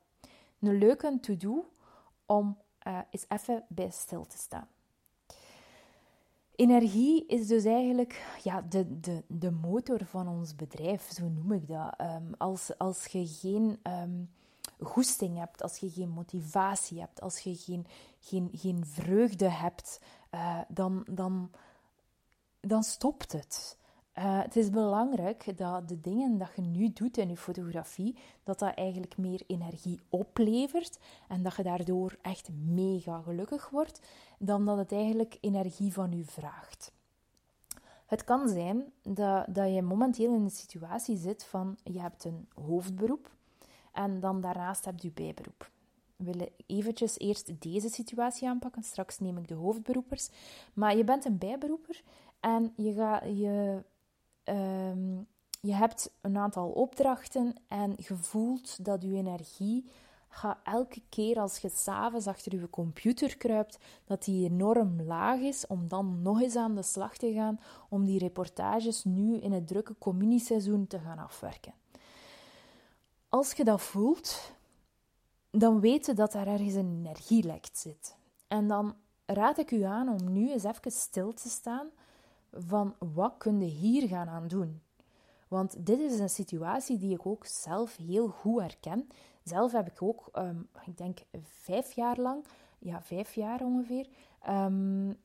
Een 0.60 0.78
leuke 0.78 1.18
to-do 1.20 1.70
om 2.26 2.58
uh, 2.86 2.98
eens 3.10 3.24
even 3.28 3.64
bij 3.68 3.90
stil 3.90 4.26
te 4.26 4.38
staan. 4.38 4.68
Energie 6.56 7.26
is 7.26 7.46
dus 7.46 7.64
eigenlijk 7.64 8.38
ja, 8.42 8.60
de, 8.60 9.00
de, 9.00 9.22
de 9.26 9.50
motor 9.50 10.04
van 10.04 10.28
ons 10.28 10.56
bedrijf, 10.56 11.10
zo 11.12 11.28
noem 11.28 11.52
ik 11.52 11.68
dat. 11.68 12.00
Um, 12.00 12.34
als, 12.38 12.78
als 12.78 13.06
je 13.06 13.26
geen 13.26 13.80
um, 13.82 14.30
goesting 14.80 15.38
hebt, 15.38 15.62
als 15.62 15.76
je 15.76 15.90
geen 15.90 16.08
motivatie 16.08 17.00
hebt, 17.00 17.20
als 17.20 17.38
je 17.38 17.54
geen, 17.54 17.86
geen, 18.20 18.50
geen 18.52 18.86
vreugde 18.86 19.48
hebt, 19.48 20.00
uh, 20.34 20.60
dan, 20.68 21.06
dan, 21.10 21.50
dan 22.60 22.82
stopt 22.82 23.32
het. 23.32 23.78
Uh, 24.18 24.42
het 24.42 24.56
is 24.56 24.70
belangrijk 24.70 25.58
dat 25.58 25.88
de 25.88 26.00
dingen 26.00 26.38
dat 26.38 26.48
je 26.56 26.62
nu 26.62 26.92
doet 26.92 27.18
in 27.18 27.28
je 27.28 27.36
fotografie, 27.36 28.16
dat 28.42 28.58
dat 28.58 28.74
eigenlijk 28.74 29.16
meer 29.16 29.42
energie 29.46 30.00
oplevert 30.08 30.98
en 31.28 31.42
dat 31.42 31.56
je 31.56 31.62
daardoor 31.62 32.16
echt 32.22 32.48
mega 32.52 33.20
gelukkig 33.20 33.70
wordt, 33.70 34.00
dan 34.38 34.64
dat 34.64 34.76
het 34.76 34.92
eigenlijk 34.92 35.38
energie 35.40 35.92
van 35.92 36.12
u 36.12 36.24
vraagt. 36.24 36.92
Het 38.06 38.24
kan 38.24 38.48
zijn 38.48 38.92
dat, 39.02 39.46
dat 39.48 39.74
je 39.74 39.82
momenteel 39.82 40.34
in 40.34 40.42
een 40.42 40.50
situatie 40.50 41.16
zit 41.16 41.44
van 41.44 41.76
je 41.82 42.00
hebt 42.00 42.24
een 42.24 42.48
hoofdberoep 42.66 43.30
en 43.92 44.20
dan 44.20 44.40
daarnaast 44.40 44.84
heb 44.84 44.98
je 44.98 45.10
bijberoep. 45.10 45.70
We 46.16 46.24
willen 46.24 46.48
eventjes 46.66 47.18
eerst 47.18 47.62
deze 47.62 47.88
situatie 47.88 48.48
aanpakken, 48.48 48.82
straks 48.82 49.18
neem 49.18 49.38
ik 49.38 49.48
de 49.48 49.54
hoofdberoepers. 49.54 50.28
Maar 50.72 50.96
je 50.96 51.04
bent 51.04 51.24
een 51.24 51.38
bijberoeper 51.38 52.02
en 52.40 52.72
je, 52.76 52.92
gaat 52.92 53.22
je 53.22 53.82
Ehm, 54.44 55.16
je 55.60 55.74
hebt 55.74 56.10
een 56.20 56.36
aantal 56.36 56.68
opdrachten 56.68 57.54
en 57.68 57.94
je 57.96 58.16
voelt 58.16 58.84
dat 58.84 59.02
je 59.02 59.14
energie 59.14 59.90
gaat 60.34 60.58
elke 60.62 61.02
keer 61.08 61.38
als 61.38 61.58
je 61.58 61.68
s'avonds 61.74 62.26
achter 62.26 62.54
je 62.54 62.70
computer 62.70 63.36
kruipt, 63.36 63.78
dat 64.04 64.24
die 64.24 64.50
enorm 64.50 65.02
laag 65.02 65.40
is 65.40 65.66
om 65.66 65.88
dan 65.88 66.22
nog 66.22 66.40
eens 66.40 66.56
aan 66.56 66.74
de 66.74 66.82
slag 66.82 67.16
te 67.16 67.32
gaan 67.32 67.60
om 67.88 68.04
die 68.04 68.18
reportages 68.18 69.04
nu 69.04 69.36
in 69.36 69.52
het 69.52 69.66
drukke 69.66 69.94
communieseizoen 69.98 70.86
te 70.86 70.98
gaan 70.98 71.18
afwerken. 71.18 71.74
Als 73.28 73.52
je 73.52 73.64
dat 73.64 73.82
voelt, 73.82 74.52
dan 75.50 75.80
weet 75.80 76.06
je 76.06 76.14
dat 76.14 76.32
daar 76.32 76.46
ergens 76.46 76.74
een 76.74 76.96
energielek 76.98 77.66
zit. 77.72 78.16
En 78.48 78.68
dan 78.68 78.94
raad 79.26 79.58
ik 79.58 79.70
u 79.70 79.82
aan 79.82 80.08
om 80.08 80.32
nu 80.32 80.52
eens 80.52 80.64
even 80.64 80.92
stil 80.92 81.32
te 81.32 81.48
staan 81.48 81.90
van 82.56 82.94
wat 82.98 83.34
kun 83.38 83.60
je 83.60 83.70
hier 83.70 84.08
gaan 84.08 84.28
aan 84.28 84.48
doen? 84.48 84.82
Want 85.48 85.86
dit 85.86 85.98
is 85.98 86.18
een 86.18 86.30
situatie 86.30 86.98
die 86.98 87.14
ik 87.14 87.26
ook 87.26 87.46
zelf 87.46 87.96
heel 87.96 88.28
goed 88.28 88.60
herken. 88.60 89.08
Zelf 89.42 89.72
heb 89.72 89.86
ik 89.86 90.02
ook, 90.02 90.28
um, 90.32 90.68
ik 90.86 90.96
denk 90.96 91.18
vijf 91.42 91.92
jaar 91.92 92.20
lang, 92.20 92.44
ja, 92.78 93.02
vijf 93.02 93.34
jaar 93.34 93.60
ongeveer, 93.60 94.08
um, 94.48 95.16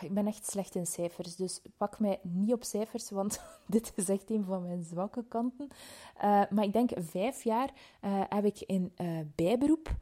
ik 0.00 0.14
ben 0.14 0.26
echt 0.26 0.46
slecht 0.46 0.74
in 0.74 0.86
cijfers, 0.86 1.36
dus 1.36 1.62
pak 1.76 1.98
mij 1.98 2.18
niet 2.22 2.52
op 2.52 2.64
cijfers, 2.64 3.10
want 3.10 3.40
dit 3.66 3.92
is 3.94 4.08
echt 4.08 4.30
een 4.30 4.44
van 4.44 4.62
mijn 4.62 4.82
zwakke 4.82 5.24
kanten. 5.28 5.68
Uh, 6.16 6.42
maar 6.50 6.64
ik 6.64 6.72
denk 6.72 6.90
vijf 6.94 7.42
jaar 7.42 7.70
uh, 8.04 8.22
heb 8.28 8.44
ik 8.44 8.60
in 8.60 8.92
uh, 8.96 9.20
bijberoep 9.34 9.96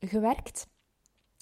gewerkt. 0.00 0.68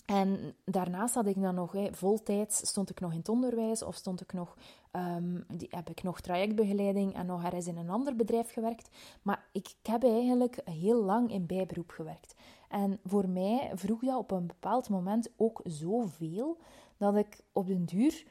En 0.05 0.55
daarnaast 0.65 1.15
had 1.15 1.27
ik 1.27 1.41
dan 1.41 1.55
nog, 1.55 1.73
hey, 1.73 1.93
voltijds 1.93 2.67
stond 2.67 2.91
ik 2.91 3.01
nog 3.01 3.13
in 3.13 3.19
het 3.19 3.29
onderwijs 3.29 3.83
of 3.83 3.95
stond 3.95 4.21
ik 4.21 4.33
nog, 4.33 4.57
um, 4.93 5.45
die, 5.49 5.69
heb 5.71 5.91
ik 5.91 6.03
nog 6.03 6.21
trajectbegeleiding 6.21 7.15
en 7.15 7.27
nog 7.27 7.45
ergens 7.45 7.67
in 7.67 7.77
een 7.77 7.91
ander 7.91 8.17
bedrijf 8.17 8.53
gewerkt. 8.53 8.89
Maar 9.23 9.45
ik, 9.53 9.69
ik 9.69 9.87
heb 9.91 10.05
eigenlijk 10.05 10.61
heel 10.65 11.03
lang 11.03 11.31
in 11.31 11.47
bijberoep 11.47 11.91
gewerkt. 11.91 12.35
En 12.69 12.99
voor 13.05 13.29
mij 13.29 13.71
vroeg 13.75 14.01
dat 14.01 14.17
op 14.17 14.31
een 14.31 14.47
bepaald 14.47 14.89
moment 14.89 15.31
ook 15.37 15.61
zoveel 15.65 16.59
dat 16.97 17.17
ik 17.17 17.41
op 17.53 17.67
den 17.67 17.85
duur 17.85 18.25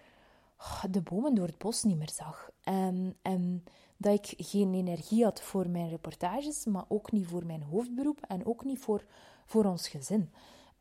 oh, 0.57 0.83
de 0.89 1.01
bomen 1.01 1.35
door 1.35 1.47
het 1.47 1.57
bos 1.57 1.83
niet 1.83 1.97
meer 1.97 2.11
zag. 2.11 2.49
En, 2.63 3.15
en 3.21 3.63
dat 3.97 4.13
ik 4.13 4.45
geen 4.45 4.73
energie 4.73 5.23
had 5.23 5.41
voor 5.41 5.69
mijn 5.69 5.89
reportages, 5.89 6.65
maar 6.65 6.85
ook 6.87 7.11
niet 7.11 7.27
voor 7.27 7.45
mijn 7.45 7.63
hoofdberoep 7.63 8.19
en 8.27 8.45
ook 8.45 8.63
niet 8.63 8.79
voor, 8.79 9.05
voor 9.45 9.65
ons 9.65 9.87
gezin. 9.87 10.29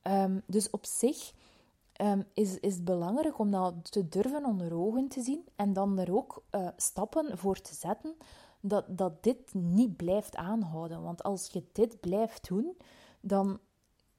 Um, 0.03 0.43
dus 0.47 0.71
op 0.71 0.87
zich 0.87 1.33
um, 2.01 2.25
is, 2.35 2.59
is 2.59 2.75
het 2.75 2.85
belangrijk 2.85 3.39
om 3.39 3.51
dat 3.51 3.93
te 3.93 4.09
durven 4.09 4.45
onder 4.45 4.75
ogen 4.75 5.09
te 5.09 5.21
zien 5.21 5.45
en 5.57 5.73
dan 5.73 5.99
er 5.99 6.17
ook 6.17 6.45
uh, 6.51 6.69
stappen 6.77 7.39
voor 7.39 7.61
te 7.61 7.75
zetten 7.75 8.15
dat, 8.61 8.85
dat 8.89 9.23
dit 9.23 9.55
niet 9.55 9.97
blijft 9.97 10.37
aanhouden. 10.37 11.03
Want 11.03 11.23
als 11.23 11.47
je 11.47 11.65
dit 11.73 12.01
blijft 12.01 12.49
doen, 12.49 12.77
dan 13.21 13.59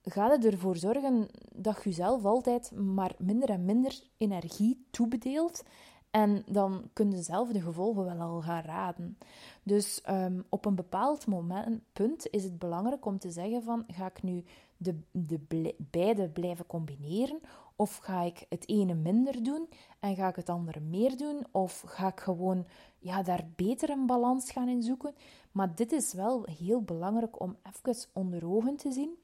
gaat 0.03 0.31
het 0.31 0.45
ervoor 0.45 0.75
zorgen 0.75 1.27
dat 1.55 1.75
je 1.75 1.89
jezelf 1.89 2.25
altijd 2.25 2.71
maar 2.71 3.15
minder 3.17 3.49
en 3.49 3.65
minder 3.65 4.01
energie 4.17 4.87
toebedeelt. 4.91 5.63
En 6.11 6.43
dan 6.45 6.89
kun 6.93 7.11
je 7.11 7.21
zelf 7.21 7.51
de 7.51 7.61
gevolgen 7.61 8.03
wel 8.03 8.19
al 8.19 8.41
gaan 8.41 8.63
raden. 8.63 9.17
Dus 9.63 10.01
um, 10.09 10.45
op 10.49 10.65
een 10.65 10.75
bepaald 10.75 11.27
moment, 11.27 11.81
punt 11.93 12.27
is 12.29 12.43
het 12.43 12.59
belangrijk 12.59 13.05
om 13.05 13.19
te 13.19 13.31
zeggen 13.31 13.63
van, 13.63 13.83
ga 13.87 14.05
ik 14.05 14.23
nu 14.23 14.43
de, 14.83 14.99
de 15.11 15.75
beide 15.77 16.29
blijven 16.29 16.65
combineren? 16.65 17.39
Of 17.75 17.97
ga 17.97 18.21
ik 18.21 18.45
het 18.49 18.69
ene 18.69 18.93
minder 18.93 19.43
doen 19.43 19.69
en 19.99 20.15
ga 20.15 20.27
ik 20.27 20.35
het 20.35 20.49
andere 20.49 20.79
meer 20.79 21.17
doen? 21.17 21.45
Of 21.51 21.83
ga 21.85 22.07
ik 22.07 22.19
gewoon 22.19 22.65
ja, 22.99 23.23
daar 23.23 23.47
beter 23.55 23.89
een 23.89 24.05
balans 24.05 24.51
gaan 24.51 24.69
in 24.69 24.83
zoeken? 24.83 25.15
Maar 25.51 25.75
dit 25.75 25.91
is 25.91 26.13
wel 26.13 26.43
heel 26.43 26.81
belangrijk 26.81 27.39
om 27.39 27.57
even 27.63 28.05
onder 28.13 28.47
ogen 28.47 28.75
te 28.75 28.91
zien 28.91 29.17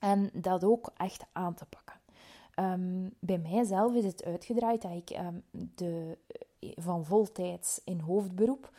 en 0.00 0.30
dat 0.32 0.64
ook 0.64 0.92
echt 0.96 1.24
aan 1.32 1.54
te 1.54 1.66
pakken. 1.66 1.96
Um, 2.58 3.14
bij 3.18 3.38
mijzelf 3.38 3.94
is 3.94 4.04
het 4.04 4.24
uitgedraaid 4.24 4.82
dat 4.82 4.92
ik 4.92 5.18
um, 5.18 5.42
de, 5.74 6.18
van 6.60 7.04
voltijds 7.04 7.80
in 7.84 8.00
hoofdberoep 8.00 8.70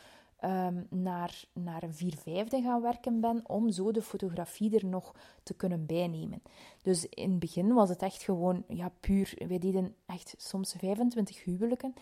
um, 0.43 0.87
naar, 0.89 1.43
naar 1.53 1.83
een 1.83 1.93
vier 1.93 2.15
vijfde 2.17 2.61
gaan 2.61 2.81
werken 2.81 3.21
ben, 3.21 3.41
om 3.49 3.71
zo 3.71 3.91
de 3.91 4.01
fotografie 4.01 4.77
er 4.77 4.85
nog 4.85 5.15
te 5.43 5.53
kunnen 5.53 5.85
bijnemen. 5.85 6.41
Dus 6.81 7.05
in 7.05 7.29
het 7.29 7.39
begin 7.39 7.73
was 7.73 7.89
het 7.89 8.01
echt 8.01 8.23
gewoon, 8.23 8.63
ja, 8.67 8.91
puur, 8.99 9.33
wij 9.47 9.59
deden 9.59 9.95
echt 10.05 10.35
soms 10.37 10.75
25 10.77 11.43
huwelijken. 11.43 11.93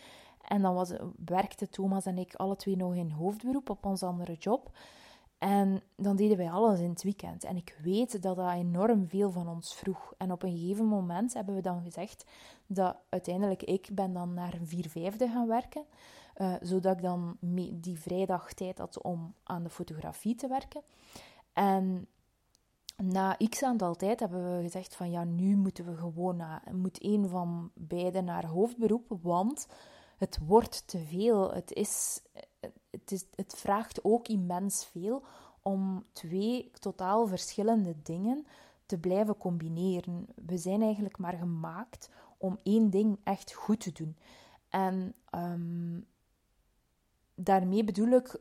En 0.41 0.61
dan 0.61 0.73
was, 0.73 0.91
werkte 1.25 1.69
Thomas 1.69 2.05
en 2.05 2.17
ik 2.17 2.35
alle 2.35 2.55
twee 2.55 2.75
nog 2.75 2.95
in 2.95 3.11
hoofdberoep 3.11 3.69
op 3.69 3.85
onze 3.85 4.05
andere 4.05 4.33
job. 4.33 4.71
En 5.37 5.81
dan 5.95 6.15
deden 6.15 6.37
wij 6.37 6.49
alles 6.49 6.79
in 6.79 6.89
het 6.89 7.03
weekend. 7.03 7.43
En 7.43 7.55
ik 7.55 7.77
weet 7.83 8.21
dat 8.21 8.35
dat 8.35 8.51
enorm 8.53 9.07
veel 9.07 9.31
van 9.31 9.47
ons 9.47 9.75
vroeg. 9.75 10.13
En 10.17 10.31
op 10.31 10.43
een 10.43 10.57
gegeven 10.57 10.85
moment 10.85 11.33
hebben 11.33 11.55
we 11.55 11.61
dan 11.61 11.81
gezegd 11.81 12.25
dat 12.67 12.95
uiteindelijk 13.09 13.63
ik 13.63 13.89
ben 13.91 14.13
dan 14.13 14.33
naar 14.33 14.53
een 14.53 14.67
vier 14.67 14.89
vijfde 14.89 15.27
gaan 15.27 15.47
werken. 15.47 15.85
Uh, 16.41 16.53
zodat 16.61 16.95
ik 16.95 17.01
dan 17.01 17.37
die 17.73 17.99
vrijdag 17.99 18.53
tijd 18.53 18.77
had 18.77 19.01
om 19.01 19.33
aan 19.43 19.63
de 19.63 19.69
fotografie 19.69 20.35
te 20.35 20.47
werken. 20.47 20.81
En 21.53 22.07
na 22.95 23.37
x 23.49 23.63
aantal 23.63 23.95
tijd 23.95 24.19
hebben 24.19 24.55
we 24.55 24.61
gezegd 24.61 24.95
van 24.95 25.11
ja, 25.11 25.23
nu 25.23 25.55
moeten 25.55 25.85
we 25.85 25.95
gewoon 25.95 26.43
moet 26.71 27.03
een 27.03 27.27
van 27.29 27.71
beiden 27.73 28.25
naar 28.25 28.45
hoofdberoep, 28.45 29.17
want 29.21 29.67
het 30.17 30.39
wordt 30.45 30.87
te 30.87 30.99
veel. 30.99 31.53
Het 31.53 31.73
is 31.73 32.21
het, 32.89 33.11
is, 33.11 33.25
het 33.35 33.53
vraagt 33.57 34.03
ook 34.03 34.27
immens 34.27 34.85
veel 34.85 35.23
om 35.61 36.05
twee 36.11 36.71
totaal 36.79 37.27
verschillende 37.27 37.95
dingen 38.03 38.45
te 38.85 38.97
blijven 38.97 39.37
combineren. 39.37 40.27
We 40.45 40.57
zijn 40.57 40.81
eigenlijk 40.81 41.17
maar 41.17 41.33
gemaakt 41.33 42.09
om 42.37 42.57
één 42.63 42.89
ding 42.89 43.19
echt 43.23 43.53
goed 43.53 43.79
te 43.79 43.91
doen. 43.91 44.17
En 44.69 45.13
um, 45.35 46.05
daarmee 47.39 47.83
bedoel 47.83 48.07
ik 48.07 48.39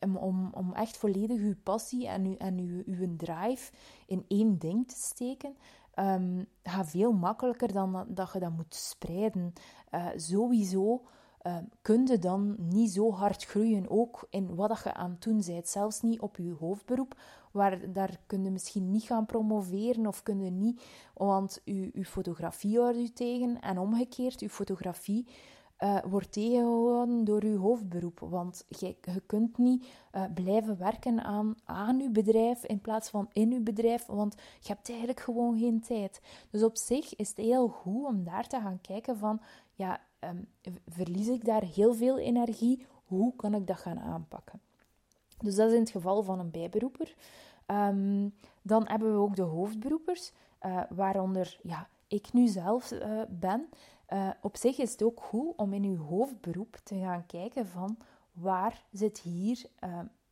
um, 0.00 0.16
om, 0.16 0.50
om 0.52 0.72
echt 0.72 0.96
volledig 0.96 1.40
uw 1.40 1.56
passie 1.62 2.08
en, 2.08 2.24
uw, 2.24 2.36
en 2.36 2.58
uw, 2.58 2.82
uw 2.86 3.16
drive 3.16 3.72
in 4.06 4.24
één 4.28 4.58
ding 4.58 4.88
te 4.88 4.96
steken. 4.96 5.56
Um, 5.94 6.46
gaat 6.62 6.88
veel 6.88 7.12
makkelijker 7.12 7.72
dan 7.72 8.06
dat 8.08 8.32
je 8.32 8.38
dat 8.38 8.56
moet 8.56 8.74
spreiden. 8.74 9.52
Uh, 9.94 10.06
sowieso 10.16 11.02
uh, 11.42 11.56
kun 11.82 12.06
je 12.06 12.18
dan 12.18 12.56
niet 12.58 12.90
zo 12.90 13.12
hard 13.12 13.44
groeien, 13.44 13.90
ook 13.90 14.26
in 14.30 14.54
wat 14.54 14.80
je 14.84 14.94
aan 14.94 15.10
het 15.10 15.22
doen 15.22 15.42
bent. 15.46 15.68
Zelfs 15.68 16.00
niet 16.00 16.20
op 16.20 16.36
je 16.36 16.54
hoofdberoep, 16.58 17.14
waar, 17.52 17.92
daar 17.92 18.20
kun 18.26 18.44
je 18.44 18.50
misschien 18.50 18.90
niet 18.90 19.02
gaan 19.02 19.26
promoveren 19.26 20.06
of 20.06 20.22
kun 20.22 20.40
je 20.40 20.50
niet, 20.50 20.82
want 21.14 21.60
je, 21.64 21.90
je 21.92 22.04
fotografie 22.04 22.78
houdt 22.78 22.98
je 22.98 23.12
tegen 23.12 23.60
en 23.60 23.78
omgekeerd, 23.78 24.40
je 24.40 24.50
fotografie 24.50 25.26
uh, 25.78 25.98
wordt 26.04 26.32
tegengehouden 26.32 27.24
door 27.24 27.44
je 27.44 27.56
hoofdberoep. 27.56 28.20
Want 28.20 28.64
je, 28.68 28.96
kunt 29.26 29.58
niet 29.58 29.86
uh, 30.12 30.24
blijven 30.34 30.78
werken 30.78 31.24
aan, 31.24 31.54
aan 31.64 31.98
je 31.98 32.10
bedrijf 32.10 32.64
in 32.64 32.80
plaats 32.80 33.08
van 33.08 33.28
in 33.32 33.50
je 33.50 33.60
bedrijf, 33.60 34.06
want 34.06 34.34
je 34.60 34.68
hebt 34.68 34.88
eigenlijk 34.88 35.20
gewoon 35.20 35.58
geen 35.58 35.80
tijd. 35.80 36.20
Dus 36.50 36.62
op 36.62 36.76
zich 36.76 37.16
is 37.16 37.28
het 37.28 37.36
heel 37.36 37.68
goed 37.68 38.06
om 38.06 38.24
daar 38.24 38.46
te 38.46 38.60
gaan 38.60 38.80
kijken 38.80 39.18
van, 39.18 39.40
ja, 39.74 40.00
um, 40.20 40.48
verlies 40.88 41.28
ik 41.28 41.44
daar 41.44 41.62
heel 41.62 41.94
veel 41.94 42.18
energie? 42.18 42.86
Hoe 43.04 43.36
kan 43.36 43.54
ik 43.54 43.66
dat 43.66 43.78
gaan 43.78 44.00
aanpakken? 44.00 44.60
Dus 45.38 45.54
dat 45.54 45.68
is 45.68 45.74
in 45.74 45.80
het 45.80 45.90
geval 45.90 46.22
van 46.22 46.38
een 46.38 46.50
bijberoeper. 46.50 47.14
Um, 47.66 48.34
dan 48.62 48.88
hebben 48.88 49.12
we 49.12 49.18
ook 49.18 49.36
de 49.36 49.42
hoofdberoepers, 49.42 50.32
uh, 50.66 50.80
waaronder 50.88 51.58
ja, 51.62 51.88
ik 52.08 52.32
nu 52.32 52.46
zelf 52.46 52.92
ben. 53.28 53.68
Uh, 54.12 54.30
op 54.42 54.56
zich 54.56 54.78
is 54.78 54.92
het 54.92 55.02
ook 55.02 55.20
goed 55.20 55.56
om 55.56 55.72
in 55.72 55.84
uw 55.84 55.96
hoofdberoep 55.96 56.76
te 56.84 56.98
gaan 56.98 57.26
kijken 57.26 57.66
van 57.66 57.98
waar 58.32 58.84
zit 58.92 59.18
hier 59.18 59.66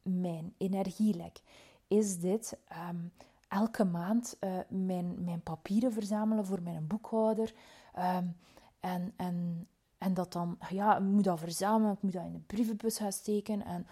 mijn 0.03 0.55
energielek? 0.57 1.41
Is 1.89 2.19
dit 2.19 2.59
um, 2.91 3.13
elke 3.49 3.85
maand 3.85 4.39
mijn, 4.69 5.25
mijn 5.25 5.43
papieren 5.43 5.93
verzamelen 5.93 6.47
voor 6.47 6.63
mijn 6.63 6.87
boekhouder? 6.87 7.55
Um, 7.99 8.37
en, 8.81 9.13
en 9.17 9.69
en 10.07 10.15
dat 10.15 10.33
dan, 10.33 10.59
ja, 10.69 10.97
ik 10.97 11.03
moet 11.03 11.25
dat 11.25 11.39
verzamelen, 11.39 11.93
ik 11.93 12.03
moet 12.03 12.13
dat 12.13 12.25
in 12.25 12.33
de 12.33 12.39
brievenbus 12.39 12.99
gaan 12.99 13.13
steken. 13.13 13.65
En 13.65 13.87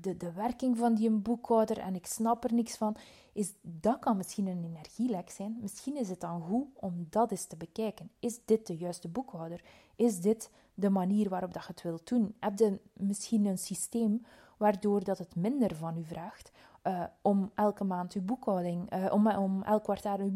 de, 0.00 0.16
de 0.16 0.32
werking 0.32 0.78
van 0.78 0.94
die 0.94 1.10
boekhouder 1.10 1.78
en 1.78 1.94
ik 1.94 2.06
snap 2.06 2.44
er 2.44 2.54
niks 2.54 2.76
van. 2.76 2.96
Is, 3.32 3.52
dat 3.62 3.98
kan 3.98 4.16
misschien 4.16 4.46
een 4.46 4.64
energielek 4.64 5.30
zijn. 5.30 5.58
Misschien 5.60 5.96
is 5.96 6.08
het 6.08 6.20
dan 6.20 6.42
goed 6.42 6.66
om 6.74 7.06
dat 7.10 7.30
eens 7.30 7.44
te 7.44 7.56
bekijken. 7.56 8.10
Is 8.18 8.38
dit 8.44 8.66
de 8.66 8.76
juiste 8.76 9.08
boekhouder? 9.08 9.64
Is 9.96 10.20
dit 10.20 10.50
de 10.74 10.90
manier 10.90 11.28
waarop 11.28 11.52
dat 11.52 11.62
je 11.62 11.72
het 11.72 11.82
wilt 11.82 12.08
doen? 12.08 12.34
Heb 12.40 12.58
je 12.58 12.80
misschien 12.92 13.46
een 13.46 13.58
systeem 13.58 14.24
waardoor 14.56 15.04
dat 15.04 15.18
het 15.18 15.36
minder 15.36 15.76
van 15.76 15.96
u 15.96 16.04
vraagt 16.04 16.50
uh, 16.84 17.04
om 17.22 17.50
elke 17.54 17.84
maand 17.84 18.12
uw 18.12 18.22
boekhouding, 18.22 18.94
uh, 18.94 19.12
om, 19.12 19.28
om 19.28 19.62
elk 19.62 19.82
kwartaal 19.82 20.18
uw 20.18 20.34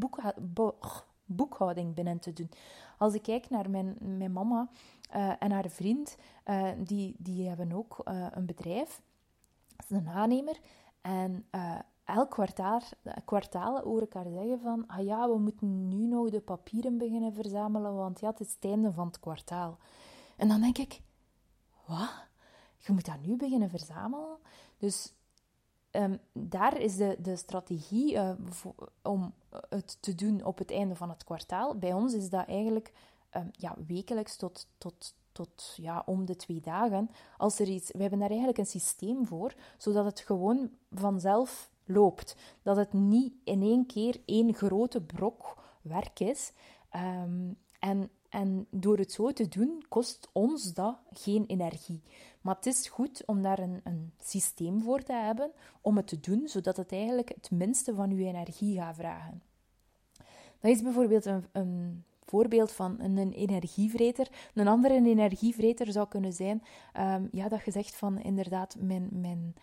boekhouding 1.27 1.95
binnen 1.95 2.19
te 2.19 2.33
doen? 2.33 2.51
Als 2.99 3.15
ik 3.15 3.23
kijk 3.23 3.51
naar 3.51 3.71
mijn, 3.71 3.97
mijn 4.01 4.33
mama 4.33 4.69
uh, 5.17 5.33
en 5.39 5.51
haar 5.51 5.69
vriend, 5.69 6.17
uh, 6.47 6.71
die, 6.79 7.15
die 7.19 7.49
hebben 7.49 7.73
ook 7.73 8.01
uh, 8.05 8.27
een 8.31 8.47
bedrijf. 8.47 9.01
Dat 9.77 9.91
is 9.91 9.97
een 9.97 10.09
aannemer. 10.09 10.61
En 11.01 11.47
elk 12.05 12.31
kwartaal, 12.31 12.81
kwartaal 13.25 13.81
hoor 13.81 14.03
ik 14.03 14.13
haar 14.13 14.31
zeggen 14.31 14.61
van... 14.61 14.87
Ah 14.87 15.05
ja, 15.05 15.29
we 15.29 15.39
moeten 15.39 15.89
nu 15.89 16.07
nog 16.07 16.31
de 16.31 16.41
papieren 16.41 16.99
beginnen 16.99 17.35
verzamelen, 17.35 17.95
want 17.95 18.21
ja, 18.21 18.31
het 18.31 18.41
is 18.41 18.55
het 18.55 18.65
einde 18.65 18.93
van 18.93 19.07
het 19.07 19.21
kwartaal. 19.21 19.79
En 20.37 20.49
dan 20.49 20.61
denk 20.61 20.79
ik... 20.79 21.01
Wat? 21.87 22.11
Je 22.77 22.93
moet 22.93 23.07
dat 23.07 23.21
nu 23.23 23.37
beginnen 23.37 23.71
verzamelen? 23.71 24.37
Dus 24.79 25.15
Um, 25.93 26.19
daar 26.33 26.81
is 26.81 26.97
de, 26.97 27.17
de 27.23 27.37
strategie 27.37 28.19
voor, 28.49 28.93
om 29.03 29.33
het 29.69 29.97
te 30.01 30.15
doen 30.15 30.45
op 30.45 30.59
het 30.59 30.71
einde 30.71 30.95
van 30.95 31.09
het 31.09 31.25
kwartaal. 31.25 31.79
Bij 31.79 31.93
ons 31.93 32.15
is 32.15 32.31
dat 32.31 32.47
eigenlijk 32.47 32.93
um, 33.37 33.51
ja, 33.53 33.77
wekelijks 33.87 34.37
tot, 34.37 34.67
tot, 34.79 35.15
tot 35.33 35.75
ja, 35.77 36.03
om 36.07 36.25
de 36.25 36.37
twee 36.37 36.61
dagen. 36.61 37.11
Als 37.37 37.59
er 37.59 37.69
iets, 37.69 37.91
we 37.91 38.01
hebben 38.01 38.19
daar 38.19 38.29
eigenlijk 38.29 38.59
een 38.59 38.67
systeem 38.67 39.27
voor, 39.27 39.55
zodat 39.79 40.05
het 40.05 40.21
gewoon 40.21 40.71
vanzelf 40.91 41.71
loopt. 41.85 42.37
Dat 42.63 42.77
het 42.77 42.93
niet 42.93 43.35
in 43.45 43.63
één 43.63 43.87
keer 43.87 44.21
één 44.25 44.55
grote 44.55 45.03
brok 45.03 45.63
werk 45.83 46.21
is. 46.21 46.53
Um, 46.97 47.57
en 47.79 48.11
En 48.33 48.67
door 48.71 48.99
het 48.99 49.13
zo 49.13 49.33
te 49.33 49.49
doen, 49.49 49.85
kost 49.89 50.29
ons 50.33 50.73
dat 50.75 50.97
geen 51.11 51.45
energie. 51.47 52.01
Maar 52.43 52.55
het 52.55 52.67
is 52.67 52.89
goed 52.89 53.23
om 53.27 53.43
daar 53.43 53.59
een, 53.59 53.81
een 53.85 54.13
systeem 54.19 54.83
voor 54.83 55.03
te 55.03 55.13
hebben 55.13 55.51
om 55.81 55.97
het 55.97 56.07
te 56.07 56.21
doen, 56.21 56.49
zodat 56.49 56.77
het 56.77 56.93
eigenlijk 56.93 57.29
het 57.29 57.51
minste 57.51 57.95
van 57.95 58.11
uw 58.11 58.27
energie 58.27 58.79
gaat 58.79 58.97
vragen. 58.97 59.43
Dat 60.61 60.71
is 60.71 60.83
bijvoorbeeld 60.83 61.25
een, 61.25 61.45
een 61.53 62.05
voorbeeld 62.25 62.73
van 62.73 63.01
een 63.01 63.33
energievreter. 63.33 64.29
Een 64.55 64.69
andere 64.69 64.95
energievreter 64.95 65.93
zou 65.93 66.09
kunnen 66.09 66.33
zijn, 66.33 66.63
um, 66.99 67.29
ja, 67.33 67.49
dat 67.49 67.65
je 67.65 67.71
zegt 67.71 67.97
van 67.97 68.19
inderdaad, 68.19 68.77
mijn, 68.79 69.09
mijn 69.11 69.55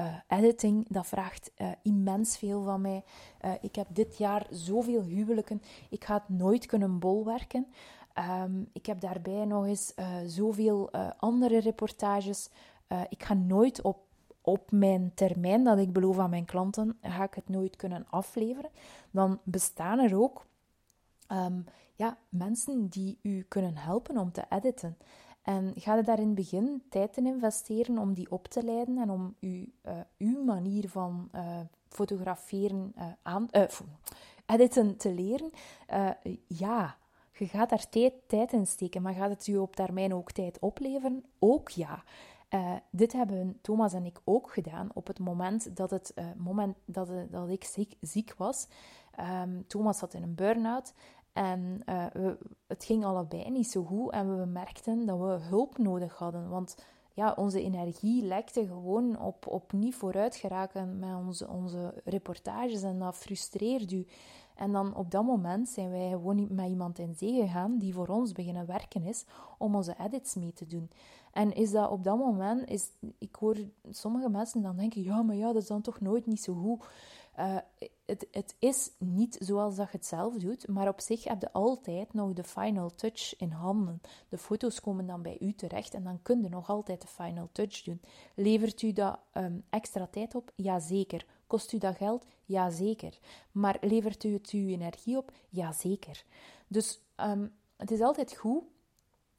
uh, 0.00 0.16
editing, 0.26 0.86
dat 0.88 1.06
vraagt 1.06 1.50
uh, 1.56 1.68
immens 1.82 2.38
veel 2.38 2.64
van 2.64 2.80
mij. 2.80 3.04
Uh, 3.44 3.52
ik 3.60 3.74
heb 3.74 3.86
dit 3.90 4.18
jaar 4.18 4.46
zoveel 4.50 5.02
huwelijken, 5.02 5.62
ik 5.90 6.04
ga 6.04 6.14
het 6.14 6.38
nooit 6.38 6.66
kunnen 6.66 6.98
bolwerken. 6.98 7.66
Um, 8.18 8.68
ik 8.72 8.86
heb 8.86 9.00
daarbij 9.00 9.44
nog 9.44 9.66
eens 9.66 9.94
zoveel 10.26 10.90
andere 11.18 11.60
reportages. 11.60 12.48
ik 13.08 13.22
ga 13.22 13.34
nooit 13.34 13.80
op, 13.82 13.98
op 14.40 14.70
mijn 14.70 15.12
termijn 15.14 15.64
dat 15.64 15.78
ik 15.78 15.92
beloof 15.92 16.18
aan 16.18 16.30
mijn 16.30 16.44
klanten, 16.44 16.98
ga 17.00 17.24
ik 17.24 17.34
het 17.34 17.48
nooit 17.48 17.76
kunnen 17.76 18.06
afleveren. 18.10 18.70
Dan 19.10 19.38
bestaan 19.42 19.98
er 19.98 20.16
ook 20.20 20.46
um, 21.32 21.64
ja, 21.94 22.16
mensen 22.28 22.88
die 22.88 23.18
u 23.22 23.44
kunnen 23.48 23.76
helpen 23.76 24.18
om 24.18 24.32
te 24.32 24.44
editen. 24.48 24.96
En 25.42 25.72
ga 25.76 25.96
er 25.96 26.04
daar 26.04 26.20
in 26.20 26.34
begin 26.34 26.82
tijd 26.88 27.16
in 27.16 27.26
investeren 27.26 27.98
om 27.98 28.14
die 28.14 28.30
op 28.30 28.48
te 28.48 28.62
leiden 28.62 28.98
en 28.98 29.10
om 29.10 29.34
u, 29.40 29.72
uw 30.18 30.44
manier 30.44 30.88
van 30.88 31.30
fotograferen 31.88 32.94
aan, 33.22 33.48
editen 34.46 34.96
te 34.96 35.14
leren? 35.14 35.50
ja, 36.46 36.96
je 37.42 37.48
gaat 37.48 37.70
daar 37.70 37.88
tijd, 38.26 38.52
in 38.52 38.66
steken, 38.66 39.02
maar 39.02 39.14
gaat 39.14 39.30
het 39.30 39.46
u 39.46 39.56
op 39.56 39.76
termijn 39.76 40.14
ook 40.14 40.30
tijd 40.30 40.58
opleveren? 40.58 41.24
Ook 41.38 41.68
ja. 41.68 42.02
dit 42.90 43.12
hebben 43.12 43.58
Thomas 43.60 43.92
en 43.92 44.04
ik 44.04 44.20
ook 44.24 44.52
gedaan 44.52 44.90
op 44.94 45.06
het 45.06 45.18
moment 45.18 45.76
dat, 45.76 45.90
het, 45.90 46.14
moment 46.36 46.76
dat, 46.84 47.08
dat 47.30 47.48
ik 47.48 47.64
ziek, 47.64 47.94
ziek 48.00 48.34
was. 48.36 48.68
Um, 49.42 49.66
Thomas 49.66 49.98
zat 49.98 50.14
in 50.14 50.22
een 50.22 50.34
burn-out 50.34 50.92
en 51.32 51.82
we, 52.12 52.38
het 52.66 52.84
ging 52.84 53.04
allebei 53.04 53.50
niet 53.50 53.70
zo 53.70 53.84
goed 53.84 54.12
en 54.12 54.38
we 54.38 54.46
merkten 54.46 55.06
dat 55.06 55.18
we 55.18 55.38
hulp 55.48 55.78
nodig 55.78 56.18
hadden. 56.18 56.48
Want 56.48 56.76
ja, 57.14 57.32
onze 57.36 57.62
energie 57.62 58.24
lekte 58.24 58.66
gewoon 58.66 59.20
op, 59.20 59.46
op 59.46 59.72
niet 59.72 59.94
vooruit 59.94 60.36
geraken 60.36 60.98
met 60.98 61.14
onze, 61.14 61.48
onze 61.48 61.94
reportages 62.04 62.82
en 62.82 62.98
dat 62.98 63.16
frustreert 63.16 63.92
u. 63.92 64.06
En 64.62 64.72
dan 64.72 64.94
op 64.94 65.10
dat 65.10 65.24
moment 65.24 65.68
zijn 65.68 65.90
wij 65.90 66.08
gewoon 66.08 66.46
met 66.50 66.68
iemand 66.68 66.98
in 66.98 67.14
zee 67.14 67.40
gegaan 67.40 67.78
die 67.78 67.94
voor 67.94 68.08
ons 68.08 68.32
beginnen 68.32 68.66
werken 68.66 69.04
is 69.04 69.24
om 69.58 69.74
onze 69.74 69.94
edits 69.98 70.34
mee 70.34 70.52
te 70.52 70.66
doen. 70.66 70.90
En 71.32 71.54
is 71.54 71.70
dat 71.70 71.90
op 71.90 72.04
dat 72.04 72.18
moment, 72.18 72.68
is, 72.68 72.88
ik 73.18 73.34
hoor 73.34 73.56
sommige 73.90 74.28
mensen 74.28 74.62
dan 74.62 74.76
denken, 74.76 75.02
ja, 75.02 75.22
maar 75.22 75.36
ja, 75.36 75.52
dat 75.52 75.62
is 75.62 75.68
dan 75.68 75.80
toch 75.80 76.00
nooit 76.00 76.26
niet 76.26 76.42
zo 76.42 76.54
goed. 76.54 76.84
Uh, 77.38 77.56
het, 78.06 78.26
het, 78.30 78.54
is 78.58 78.90
niet 78.98 79.36
zoals 79.40 79.76
dat 79.76 79.90
je 79.90 79.96
het 79.96 80.06
zelf 80.06 80.34
doet, 80.34 80.68
maar 80.68 80.88
op 80.88 81.00
zich 81.00 81.24
heb 81.24 81.40
je 81.40 81.52
altijd 81.52 82.14
nog 82.14 82.32
de 82.32 82.44
final 82.44 82.90
touch 82.90 83.36
in 83.38 83.50
handen. 83.50 84.00
De 84.28 84.38
foto's 84.38 84.80
komen 84.80 85.06
dan 85.06 85.22
bij 85.22 85.36
u 85.40 85.52
terecht 85.52 85.94
en 85.94 86.04
dan 86.04 86.22
kun 86.22 86.42
je 86.42 86.48
nog 86.48 86.68
altijd 86.68 87.00
de 87.00 87.08
final 87.08 87.48
touch 87.52 87.82
doen. 87.82 88.00
Levert 88.34 88.82
u 88.82 88.92
dat 88.92 89.18
um, 89.34 89.64
extra 89.70 90.06
tijd 90.06 90.34
op? 90.34 90.52
Jazeker. 90.54 91.26
Kost 91.52 91.72
u 91.72 91.78
dat 91.78 91.96
geld? 91.96 92.24
Jazeker. 92.44 93.18
Maar 93.50 93.76
levert 93.80 94.24
u 94.24 94.32
het 94.32 94.50
uw 94.50 94.68
energie 94.68 95.16
op? 95.16 95.32
Jazeker. 95.48 96.24
Dus 96.66 97.00
um, 97.16 97.52
het 97.76 97.90
is 97.90 98.00
altijd 98.00 98.36
goed 98.36 98.62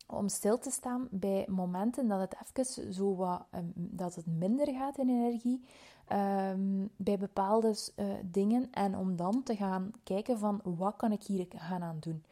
om 0.08 0.30
stil 0.30 0.60
te 0.60 0.72
staan 0.72 1.08
bij 1.12 1.46
momenten 1.50 2.08
dat 2.08 2.20
het 2.20 2.36
even 2.58 2.94
zo 2.94 3.16
wat, 3.16 3.46
um, 3.56 3.72
dat 3.76 4.16
het 4.16 4.26
minder 4.26 4.74
gaat 4.74 4.98
in 4.98 5.10
energie, 5.10 5.64
um, 6.12 6.90
bij 6.96 7.18
bepaalde 7.18 7.76
uh, 7.96 8.14
dingen 8.24 8.68
en 8.72 8.98
om 8.98 9.16
dan 9.16 9.44
te 9.44 9.56
gaan 9.56 9.92
kijken 10.04 10.40
van 10.40 10.62
wat 10.64 10.96
kan 10.96 11.12
ik 11.12 11.24
hier 11.24 11.46
gaan 11.50 11.84
aan 11.84 11.98
doen. 12.00 12.24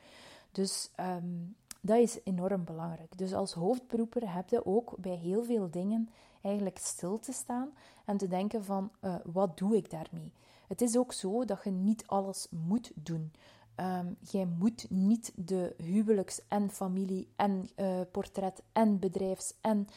Dus 0.52 0.92
dat 1.82 1.98
is 1.98 2.20
enorm 2.24 2.64
belangrijk. 2.64 3.18
Dus 3.18 3.34
als 3.34 3.54
hoofdberoeper 3.54 4.34
heb 4.34 4.50
je 4.50 4.66
ook 4.66 4.96
bij 4.98 5.16
heel 5.16 5.44
veel 5.44 5.70
dingen 5.70 6.10
eigenlijk 6.42 6.78
stil 6.78 7.20
te 7.20 7.34
staan 7.34 7.70
en 8.06 8.18
te 8.18 8.28
denken 8.28 8.64
van 8.64 8.92
uh, 9.02 9.16
wat 9.24 9.58
doe 9.58 9.76
ik 9.76 9.90
daarmee. 9.90 10.32
Het 10.68 10.82
is 10.82 10.98
ook 10.98 11.14
zo 11.14 11.46
dat 11.46 11.64
je 11.64 11.72
niet 11.72 12.08
alles 12.08 12.48
moet 12.50 12.92
doen. 12.96 13.32
Um, 13.76 14.18
jij 14.20 14.46
moet 14.46 14.86
niet 14.90 15.32
de 15.36 15.74
huwelijks- 15.78 16.42
en 16.48 16.70
familie- 16.70 17.28
en 17.36 17.70
uh, 17.76 18.00
portret- 18.12 18.64
en 18.72 19.00
bedrijfs- 19.00 19.54
en 19.62 19.88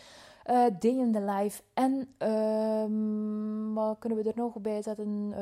uh, 0.51 0.66
day 0.79 0.90
in 0.90 1.12
the 1.12 1.20
life. 1.20 1.62
En 1.75 2.14
uh, 2.18 3.75
wat 3.75 3.99
kunnen 3.99 4.18
we 4.18 4.31
er 4.31 4.37
nog 4.37 4.61
bij 4.61 4.83
zetten? 4.83 5.35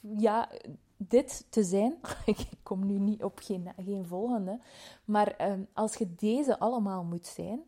Ja, 0.00 0.48
dit 1.08 1.46
te 1.50 1.64
zijn. 1.64 1.96
ik 2.24 2.48
kom 2.62 2.86
nu 2.86 2.98
niet 2.98 3.24
op 3.24 3.38
geen, 3.38 3.68
geen 3.76 4.06
volgende. 4.06 4.60
Maar 5.04 5.50
um, 5.50 5.68
als 5.72 5.94
je 5.94 6.14
deze 6.14 6.58
allemaal 6.58 7.04
moet 7.04 7.26
zijn, 7.26 7.62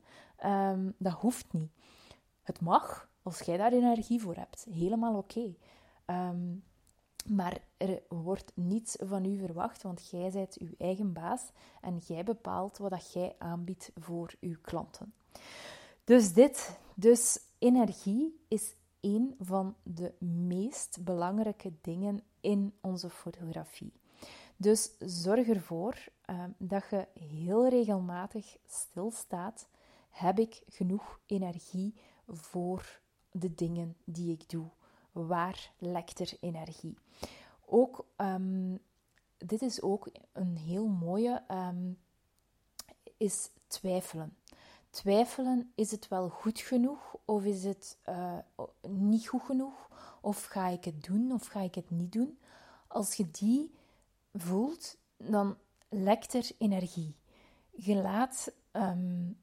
um, 0.45 0.95
dat 0.99 1.13
hoeft 1.13 1.53
niet. 1.53 1.71
Het 2.43 2.61
mag, 2.61 3.09
als 3.23 3.41
jij 3.41 3.57
daar 3.57 3.73
energie 3.73 4.21
voor 4.21 4.35
hebt. 4.35 4.67
Helemaal 4.71 5.17
oké. 5.17 5.55
Um, 6.07 6.63
maar 7.27 7.59
er 7.77 8.03
wordt 8.09 8.53
niets 8.55 8.97
van 9.01 9.25
u 9.25 9.39
verwacht, 9.39 9.83
want 9.83 10.09
jij 10.09 10.31
bent 10.31 10.59
uw 10.59 10.75
eigen 10.79 11.13
baas 11.13 11.51
en 11.81 11.97
jij 11.97 12.25
bepaalt 12.25 12.79
wat 12.79 12.91
dat 12.91 13.13
jij 13.13 13.35
aanbiedt 13.39 13.91
voor 13.95 14.35
uw 14.41 14.57
klanten. 14.63 15.15
Dus 16.05 16.33
dit, 16.33 16.79
dus 16.95 17.41
energie 17.59 18.45
is 18.49 18.75
een 19.01 19.35
van 19.39 19.75
de 19.83 20.13
meest 20.25 21.05
belangrijke 21.05 21.73
dingen 21.81 22.23
in 22.43 22.75
onze 22.81 23.11
fotografie. 23.11 23.93
Dus 24.57 24.91
zorg 24.99 25.49
ervoor 25.49 25.97
uh, 26.31 26.45
dat 26.59 26.85
je 26.91 27.07
heel 27.15 27.69
regelmatig 27.69 28.57
stilstaat. 28.67 29.69
Heb 30.11 30.39
ik 30.39 30.63
genoeg 30.69 31.21
energie 31.27 31.95
voor 32.27 33.01
de 33.31 33.55
dingen 33.55 33.97
die 34.05 34.33
ik 34.33 34.49
doe? 34.49 34.67
Waar 35.13 35.73
lekt 35.79 36.19
er 36.19 36.37
energie? 36.41 36.99
Ook, 37.67 38.07
um, 38.17 38.79
dit 39.39 39.63
is 39.63 39.83
ook 39.83 40.11
een 40.33 40.57
heel 40.57 40.87
mooie, 40.87 41.43
um, 41.51 41.99
is 43.17 43.51
twijfelen 43.67 44.37
twijfelen, 44.93 45.73
is 45.75 45.91
het 45.91 46.09
wel 46.09 46.29
goed 46.29 46.61
genoeg 46.61 47.17
of 47.25 47.45
is 47.45 47.65
het 47.65 47.99
uh, 48.09 48.39
niet 48.89 49.29
goed 49.29 49.43
genoeg? 49.43 49.89
Of 50.25 50.45
ga 50.45 50.69
ik 50.69 50.85
het 50.85 51.05
doen 51.05 51.33
of 51.33 51.47
ga 51.47 51.61
ik 51.61 51.75
het 51.75 51.91
niet 51.91 52.13
doen? 52.13 52.39
Als 52.87 53.15
je 53.15 53.31
die 53.31 53.75
voelt, 54.33 54.97
dan 55.17 55.57
lekt 55.89 56.35
er 56.35 56.51
energie. 56.59 57.17
Je 57.71 57.95
laat 57.95 58.53
um, 58.73 59.39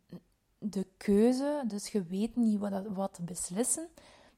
de 0.57 0.87
keuze, 0.97 1.63
dus 1.67 1.87
je 1.87 2.03
weet 2.03 2.35
niet 2.35 2.59
wat, 2.59 2.87
wat 2.87 3.13
te 3.13 3.23
beslissen. 3.23 3.89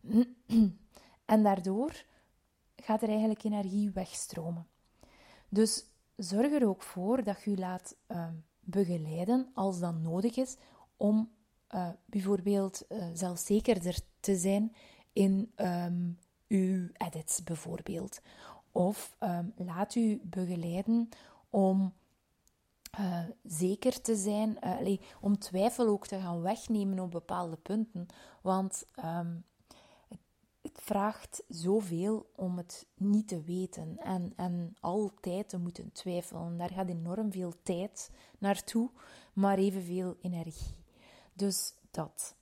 en 1.25 1.43
daardoor 1.43 2.05
gaat 2.75 3.01
er 3.01 3.09
eigenlijk 3.09 3.43
energie 3.43 3.91
wegstromen. 3.91 4.67
Dus 5.49 5.85
zorg 6.15 6.51
er 6.51 6.67
ook 6.67 6.81
voor 6.81 7.23
dat 7.23 7.43
je 7.43 7.49
je 7.49 7.57
laat 7.57 7.95
um, 8.07 8.45
begeleiden 8.59 9.51
als 9.53 9.79
dat 9.79 9.95
nodig 9.95 10.37
is 10.37 10.57
om 10.97 11.31
uh, 11.75 11.89
bijvoorbeeld 12.05 12.85
uh, 12.89 13.05
zelfzekerder 13.13 13.99
te 14.19 14.35
zijn 14.35 14.75
in 15.13 15.51
um, 15.55 16.17
uw 16.51 16.89
edits, 16.93 17.43
bijvoorbeeld. 17.43 18.21
Of 18.71 19.15
um, 19.19 19.53
laat 19.55 19.95
u 19.95 20.19
begeleiden 20.23 21.09
om 21.49 21.93
uh, 22.99 23.19
zeker 23.43 24.01
te 24.01 24.15
zijn, 24.15 24.59
allee, 24.59 24.99
om 25.21 25.37
twijfel 25.37 25.87
ook 25.87 26.07
te 26.07 26.19
gaan 26.19 26.41
wegnemen 26.41 26.99
op 26.99 27.11
bepaalde 27.11 27.57
punten. 27.57 28.07
Want 28.41 28.85
um, 29.05 29.43
het, 30.61 30.71
vraagt 30.73 31.43
zoveel 31.47 32.29
om 32.35 32.57
het 32.57 32.85
niet 32.95 33.27
te 33.27 33.41
weten 33.41 33.97
en, 33.97 34.33
en 34.35 34.75
altijd 34.79 35.49
te 35.49 35.57
moeten 35.57 35.91
twijfelen. 35.91 36.57
Daar 36.57 36.71
gaat 36.71 36.89
enorm 36.89 37.31
veel 37.31 37.53
tijd 37.63 38.11
naartoe, 38.37 38.89
maar 39.33 39.57
evenveel 39.57 40.15
energie. 40.21 40.75
Dus 41.33 41.73
dat. 41.91 42.35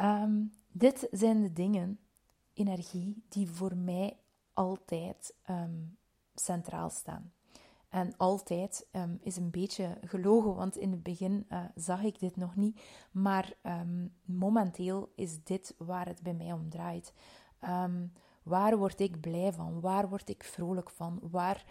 Um, 0.00 0.52
dit 0.72 1.08
zijn 1.10 1.42
de 1.42 1.52
dingen, 1.52 1.98
energie, 2.58 3.22
die 3.28 3.48
voor 3.48 3.76
mij 3.76 4.16
altijd 4.52 5.34
um, 5.50 5.96
centraal 6.34 6.90
staan. 6.90 7.32
En 7.88 8.16
altijd 8.16 8.86
um, 8.92 9.18
is 9.22 9.36
een 9.36 9.50
beetje 9.50 9.98
gelogen, 10.04 10.54
want 10.54 10.76
in 10.76 10.90
het 10.90 11.02
begin 11.02 11.46
uh, 11.50 11.64
zag 11.74 12.02
ik 12.02 12.18
dit 12.18 12.36
nog 12.36 12.56
niet. 12.56 12.80
Maar 13.10 13.52
um, 13.62 14.14
momenteel 14.24 15.12
is 15.14 15.44
dit 15.44 15.74
waar 15.78 16.06
het 16.06 16.22
bij 16.22 16.34
mij 16.34 16.52
om 16.52 16.68
draait. 16.68 17.12
Waar 18.42 18.78
word 18.78 19.00
ik 19.00 19.20
blij 19.20 19.52
van? 19.52 19.80
Waar 19.80 20.08
word 20.08 20.28
ik 20.28 20.44
vrolijk 20.44 20.90
van? 20.90 21.18
Waar 21.22 21.64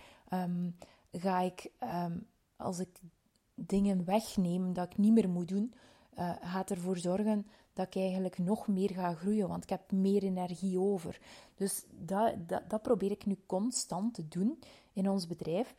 ga 1.12 1.40
ik 1.40 1.72
als 2.56 2.80
ik 2.80 3.00
dingen 3.56 4.06
wegneem 4.06 4.74
dat 4.74 4.92
ik 4.92 4.98
niet 4.98 5.14
meer 5.14 5.30
moet 5.30 5.48
doen, 5.48 5.74
uh, 6.20 6.32
gaat 6.42 6.70
ervoor 6.70 6.98
zorgen 6.98 7.48
dat 7.78 7.88
ik 7.88 8.02
eigenlijk 8.02 8.38
nog 8.38 8.68
meer 8.68 8.90
ga 8.90 9.14
groeien, 9.14 9.48
want 9.48 9.64
ik 9.64 9.70
heb 9.70 9.92
meer 9.92 10.24
energie 10.24 10.80
over. 10.80 11.20
Dus 11.56 11.84
dat, 11.90 12.34
dat, 12.48 12.70
dat 12.70 12.82
probeer 12.82 13.12
ik 13.12 13.26
nu 13.26 13.38
constant 13.46 14.14
te 14.14 14.28
doen 14.28 14.60
in 14.94 15.10
ons 15.10 15.28
bedrijf 15.28 15.76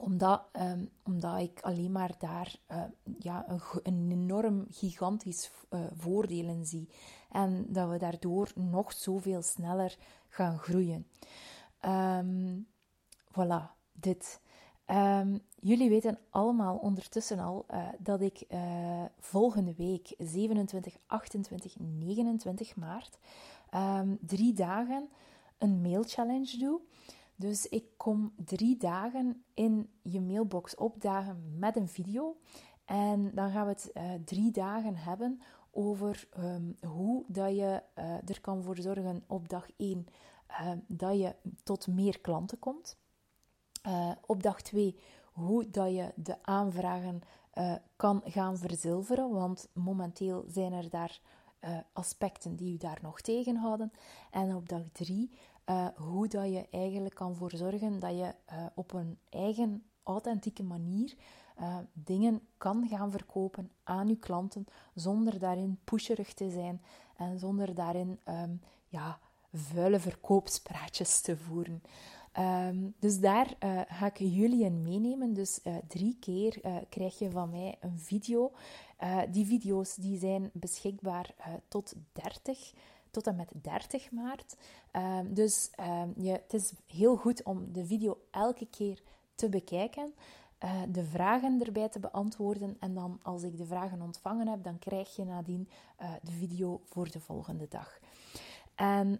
omdat, 0.00 0.42
um, 0.52 0.90
omdat 1.02 1.38
ik 1.38 1.60
alleen 1.60 1.92
maar 1.92 2.14
daar 2.18 2.56
uh, 2.70 2.82
ja, 3.18 3.44
een, 3.48 3.60
een, 3.82 4.10
enorm 4.10 4.66
gigantisch 4.70 5.50
uh, 5.70 6.22
in 6.28 6.66
zie. 6.66 6.88
En 7.30 7.66
dat 7.68 7.90
we 7.90 7.98
daardoor 7.98 8.52
nog 8.54 8.92
zoveel 8.92 9.42
sneller 9.42 9.96
gaan 10.28 10.58
groeien. 10.58 11.06
Um, 11.84 12.66
voilà, 13.30 13.70
dit. 13.92 14.40
Um, 14.90 15.40
jullie 15.60 15.88
weten 15.88 16.18
allemaal 16.30 16.76
ondertussen 16.76 17.38
al 17.38 17.66
uh, 17.70 17.88
dat 17.98 18.20
ik 18.20 18.46
volgende 19.18 19.74
week, 19.74 20.14
27, 20.18 20.96
28, 21.06 21.74
29 21.78 22.76
maart, 22.76 23.18
drie 24.20 24.52
dagen 24.52 25.08
een 25.58 25.80
mail 25.80 26.02
challenge 26.02 26.58
doe. 26.58 26.80
Dus 27.36 27.66
ik 27.66 27.84
kom 27.96 28.32
drie 28.36 28.76
dagen 28.76 29.44
in 29.54 29.90
je 30.02 30.20
mailbox 30.20 30.74
opdagen 30.74 31.58
met 31.58 31.76
een 31.76 31.88
video. 31.88 32.36
En 32.84 33.30
dan 33.34 33.50
gaan 33.50 33.66
we 33.66 33.72
het 33.72 33.90
uh, 33.94 34.12
drie 34.24 34.50
dagen 34.50 34.96
hebben 34.96 35.40
over 35.70 36.28
um, 36.38 36.76
hoe 36.86 37.24
dat 37.26 37.56
je 37.56 37.82
er 38.24 38.40
kan 38.40 38.62
voor 38.62 38.76
zorgen 38.76 39.24
op 39.26 39.48
dag 39.48 39.66
1 39.76 40.06
uh, 40.50 40.66
ehm, 40.66 40.78
dat 40.86 41.18
je 41.18 41.34
tot 41.62 41.86
meer 41.86 42.20
klanten 42.20 42.58
komt. 42.58 42.99
Eh, 43.80 44.10
op 44.26 44.42
dag 44.42 44.62
2 44.62 44.96
hoe 45.32 45.70
dat 45.70 45.90
je 45.90 46.12
de 46.14 46.36
aanvragen 46.42 47.22
kan 47.96 48.22
gaan 48.24 48.58
verzilveren, 48.58 49.30
want 49.30 49.68
momenteel 49.72 50.44
zijn 50.48 50.72
er 50.72 50.90
daar 50.90 51.20
aspecten 51.92 52.56
die 52.56 52.74
u 52.74 52.76
daar 52.76 52.98
nog 53.02 53.20
tegenhouden. 53.20 53.92
En 54.30 54.54
op 54.54 54.68
dag 54.68 54.82
3 54.92 55.30
uh, 55.66 55.86
hoe 55.96 56.28
dat 56.28 56.52
je 56.52 56.66
eigenlijk 56.70 57.14
kan 57.14 57.34
voor 57.36 57.50
zorgen 57.56 57.98
dat 57.98 58.10
je 58.10 58.34
op 58.74 58.92
een 58.92 59.18
eigen 59.28 59.84
authentieke 60.02 60.62
manier 60.62 61.14
dingen 61.92 62.40
kan 62.58 62.88
gaan 62.88 63.10
verkopen 63.10 63.70
aan 63.84 64.08
je 64.08 64.16
klanten 64.16 64.66
zonder 64.94 65.38
daarin 65.38 65.78
pusherig 65.84 66.34
te 66.34 66.50
zijn 66.50 66.82
en 67.16 67.38
zonder 67.38 67.74
daarin 67.74 68.20
um, 68.28 68.60
ja, 68.86 69.18
vuile 69.52 70.00
verkoopspraatjes 70.00 71.20
te 71.20 71.36
voeren. 71.36 71.82
Um, 72.38 72.94
dus 72.98 73.20
daar 73.20 73.56
ga 73.88 74.06
ik 74.06 74.18
jullie 74.18 74.64
in 74.64 74.82
meenemen. 74.82 75.32
Dus 75.34 75.60
drie 75.88 76.16
keer 76.20 76.60
krijg 76.88 77.18
je 77.18 77.30
van 77.30 77.50
mij 77.50 77.76
een 77.80 77.98
video. 77.98 78.52
die 79.30 79.46
video's 79.46 79.94
die 79.94 80.18
zijn 80.18 80.50
beschikbaar 80.52 81.34
tot 81.68 81.94
30 82.12 82.72
tot 83.10 83.26
en 83.26 83.36
met 83.36 83.50
30 83.62 84.10
maart. 84.10 84.56
Ehm, 84.90 85.34
dus 85.34 85.70
um, 85.80 86.12
je, 86.16 86.30
het 86.30 86.54
is 86.54 86.72
heel 86.86 87.16
goed 87.16 87.42
om 87.42 87.72
de 87.72 87.86
video 87.86 88.18
elke 88.30 88.66
keer 88.66 89.02
te 89.34 89.48
bekijken, 89.48 90.14
de 90.88 91.04
vragen 91.04 91.64
erbij 91.64 91.88
te 91.88 92.00
beantwoorden 92.00 92.76
en 92.80 92.94
dan 92.94 93.18
als 93.22 93.42
ik 93.42 93.56
de 93.56 93.66
vragen 93.66 94.02
ontvangen 94.02 94.48
heb, 94.48 94.62
dan 94.62 94.78
krijg 94.78 95.16
je 95.16 95.24
nadien 95.24 95.68
uh, 96.02 96.12
de 96.22 96.32
video 96.32 96.80
voor 96.84 97.10
de 97.10 97.20
volgende 97.20 97.68
dag. 97.68 97.98
En 98.74 99.18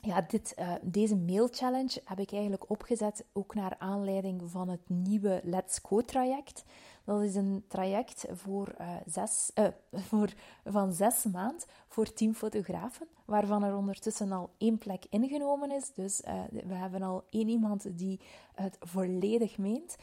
ja, 0.00 0.20
dit, 0.20 0.54
uh, 0.58 0.72
deze 0.82 1.16
mail 1.16 1.48
challenge 1.50 2.00
heb 2.04 2.18
ik 2.18 2.32
eigenlijk 2.32 2.70
opgezet 2.70 3.24
ook 3.32 3.54
naar 3.54 3.76
aanleiding 3.78 4.42
van 4.50 4.68
het 4.68 4.88
nieuwe 4.88 5.40
Let's 5.44 5.78
Go 5.82 6.00
traject. 6.00 6.64
Dat 7.04 7.22
is 7.22 7.34
een 7.34 7.64
traject 7.68 8.26
voor, 8.30 8.74
uh, 8.80 8.90
zes, 9.06 9.50
uh, 9.54 9.66
voor, 10.08 10.32
van 10.64 10.92
zes 10.92 11.24
maand 11.24 11.66
voor 11.88 12.12
tien 12.12 12.34
fotografen, 12.34 13.06
waarvan 13.24 13.64
er 13.64 13.76
ondertussen 13.76 14.32
al 14.32 14.50
één 14.58 14.78
plek 14.78 15.04
ingenomen 15.10 15.70
is. 15.70 15.92
Dus 15.94 16.20
we 16.50 16.74
hebben 16.74 17.02
al 17.02 17.24
één 17.30 17.48
iemand 17.48 17.98
die 17.98 18.20
het 18.54 18.76
volledig 18.80 19.58
meent 19.58 19.96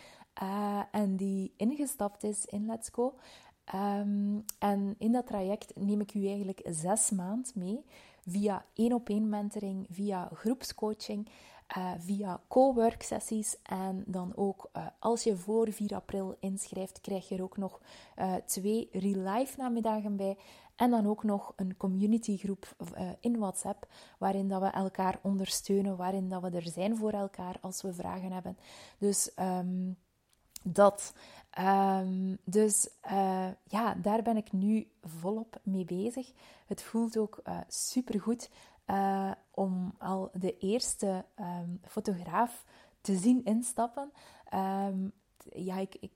en 0.92 1.16
die 1.16 1.54
ingestapt 1.58 2.24
is 2.24 2.46
in 2.46 2.66
Let's 2.66 2.90
Go. 2.92 3.14
Um, 3.76 4.46
en 4.60 4.96
in 4.98 5.12
dat 5.12 5.28
traject 5.28 5.76
neem 5.76 6.02
ik 6.02 6.14
u 6.14 6.28
eigenlijk 6.28 6.62
zes 6.64 7.10
maand 7.10 7.56
mee 7.56 7.86
via 8.26 8.66
één 8.74 8.94
op 8.94 9.10
één 9.10 9.30
mentoring, 9.30 9.88
via 9.90 10.30
groepscoaching, 10.34 11.30
uh, 11.78 11.92
via 12.00 12.42
co-work 12.48 13.02
sessies 13.04 13.58
en 13.64 14.04
dan 14.08 14.36
ook 14.36 14.70
uh, 14.78 14.86
als 15.00 15.24
je 15.24 15.36
voor 15.38 15.72
4 15.72 15.96
april 15.96 16.38
inschrijft, 16.40 17.02
krijg 17.02 17.30
je 17.30 17.36
er 17.36 17.44
ook 17.44 17.58
nog 17.58 17.82
uh, 18.20 18.34
twee 18.46 18.90
real 18.92 19.34
life 19.34 19.58
namiddagen 19.58 20.16
bij. 20.16 20.38
En 20.76 20.90
dan 20.90 21.08
ook 21.08 21.24
nog 21.24 21.54
een 21.56 21.78
communitygroep 21.78 22.76
in 23.20 23.38
WhatsApp, 23.38 23.88
waarin 24.18 24.48
dat 24.48 24.62
we 24.62 24.68
elkaar 24.68 25.20
ondersteunen, 25.22 25.98
waarin 25.98 26.30
dat 26.30 26.42
we 26.42 26.50
er 26.50 26.68
zijn 26.68 26.98
voor 26.98 27.12
elkaar 27.12 27.58
als 27.62 27.82
we 27.82 27.94
vragen 27.94 28.32
hebben. 28.32 28.58
Dus 28.98 29.32
um, 29.40 29.98
dat. 30.64 31.14
Um, 31.60 32.38
dus 32.44 32.90
uh, 33.12 33.48
ja, 33.64 33.94
daar 33.94 34.22
ben 34.22 34.38
ik 34.38 34.52
nu 34.52 34.88
volop 35.02 35.60
mee 35.64 35.86
bezig. 35.86 36.32
Het 36.66 36.84
voelt 36.84 37.18
ook 37.18 37.40
uh, 37.48 37.60
supergoed 37.68 38.50
uh, 38.88 39.32
om 39.52 39.96
al 39.98 40.30
de 40.34 40.58
eerste 40.58 41.26
um, 41.40 41.80
fotograaf 41.88 42.66
te 43.02 43.16
zien 43.18 43.44
instappen. 43.44 44.12
Um, 44.54 45.12
ja, 45.54 45.78
ik 45.78 46.10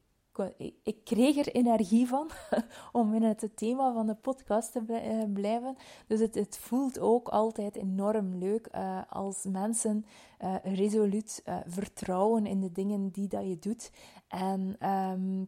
ik 0.83 1.03
kreeg 1.03 1.37
er 1.37 1.47
energie 1.51 2.07
van 2.07 2.29
om 2.91 3.13
in 3.13 3.23
het 3.23 3.49
thema 3.55 3.93
van 3.93 4.07
de 4.07 4.15
podcast 4.15 4.71
te 4.71 4.83
eh, 4.87 5.33
blijven. 5.33 5.75
Dus 6.07 6.19
het, 6.19 6.35
het 6.35 6.57
voelt 6.57 6.99
ook 6.99 7.27
altijd 7.27 7.75
enorm 7.75 8.35
leuk 8.35 8.69
uh, 8.75 9.01
als 9.09 9.43
mensen 9.43 10.05
uh, 10.41 10.55
resoluut 10.63 11.43
vertrouwen 11.65 12.45
in 12.45 12.59
de 12.59 12.71
dingen 12.71 13.09
die 13.09 13.27
dat 13.27 13.47
je 13.47 13.59
doet. 13.59 13.91
En 14.27 14.89
um, 14.89 15.47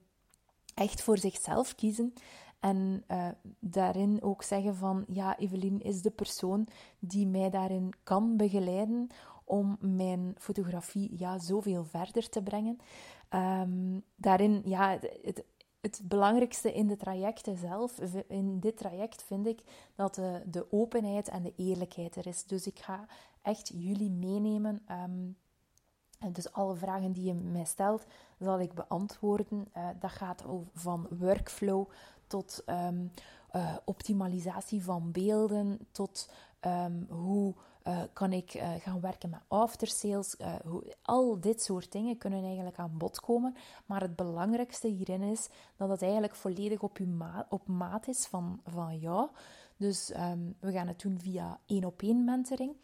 echt 0.74 1.02
voor 1.02 1.18
zichzelf 1.18 1.76
kiezen. 1.76 2.14
En 2.60 3.04
daarin 3.60 4.22
ook 4.22 4.44
zeggen 4.44 4.76
van, 4.76 5.06
ja, 5.08 5.38
Evelien 5.38 5.82
is 5.82 6.02
de 6.02 6.12
persoon 6.12 6.68
die 7.00 7.28
mij 7.28 7.50
daarin 7.50 7.94
kan 8.04 8.38
begeleiden 8.38 9.10
om 9.52 9.78
mijn 9.80 10.36
fotografie 10.38 11.18
ja, 11.18 11.40
zoveel 11.40 11.84
verder 11.84 12.30
te 12.30 12.42
brengen. 12.42 12.80
Um, 13.30 14.04
daarin, 14.16 14.62
ja, 14.66 15.00
het, 15.22 15.44
het 15.82 16.02
belangrijkste 16.04 16.74
in 16.74 16.88
de 16.88 16.98
trajecten 16.98 17.58
zelf, 17.58 18.00
in 18.28 18.60
dit 18.60 18.78
traject 18.78 19.24
vind 19.24 19.48
ik 19.48 19.62
dat 19.96 20.16
de, 20.16 20.42
de 20.46 20.72
openheid 20.72 21.28
en 21.28 21.44
de 21.44 21.54
eerlijkheid 21.56 22.16
er 22.16 22.28
is. 22.28 22.44
Dus 22.44 22.68
ik 22.68 22.80
ga 22.80 23.06
echt 23.42 23.72
jullie 23.74 24.10
meenemen. 24.12 24.82
Um, 24.92 25.38
dus 26.34 26.54
alle 26.54 26.76
vragen 26.76 27.12
die 27.12 27.26
je 27.26 27.34
mij 27.34 27.66
stelt, 27.66 28.06
zal 28.40 28.60
ik 28.60 28.74
beantwoorden. 28.74 29.68
Uh, 29.78 29.88
dat 30.00 30.12
gaat 30.12 30.46
over 30.46 30.72
van 30.74 31.08
workflow 31.10 31.90
tot 32.28 32.64
um, 32.66 33.12
uh, 33.56 33.76
optimalisatie 33.86 34.84
van 34.84 35.12
beelden, 35.12 35.88
tot 35.92 36.30
hoe 37.10 37.54
uh, 37.88 38.02
kan 38.14 38.34
ik 38.34 38.54
uh, 38.54 38.70
gaan 38.80 39.00
werken 39.00 39.30
met 39.30 39.40
aftersales? 39.48 40.36
Uh, 40.42 40.56
hoe, 40.66 40.96
al 41.02 41.40
dit 41.40 41.62
soort 41.62 41.92
dingen 41.92 42.18
kunnen 42.18 42.44
eigenlijk 42.44 42.78
aan 42.78 42.98
bod 42.98 43.20
komen. 43.20 43.56
Maar 43.86 44.02
het 44.02 44.16
belangrijkste 44.16 44.88
hierin 44.88 45.22
is 45.22 45.50
dat 45.76 45.90
het 45.90 46.02
eigenlijk 46.02 46.36
volledig 46.36 46.82
op, 46.82 47.00
op 47.50 47.68
maat 47.68 48.08
is 48.08 48.26
van, 48.26 48.62
van 48.66 48.98
jou. 48.98 49.30
Dus 49.78 50.14
um, 50.16 50.56
we 50.60 50.72
gaan 50.72 50.88
het 50.88 51.02
doen 51.02 51.20
via 51.20 51.60
één 51.66 51.86
op 51.86 52.02
één 52.02 52.24
mentoring. 52.24 52.76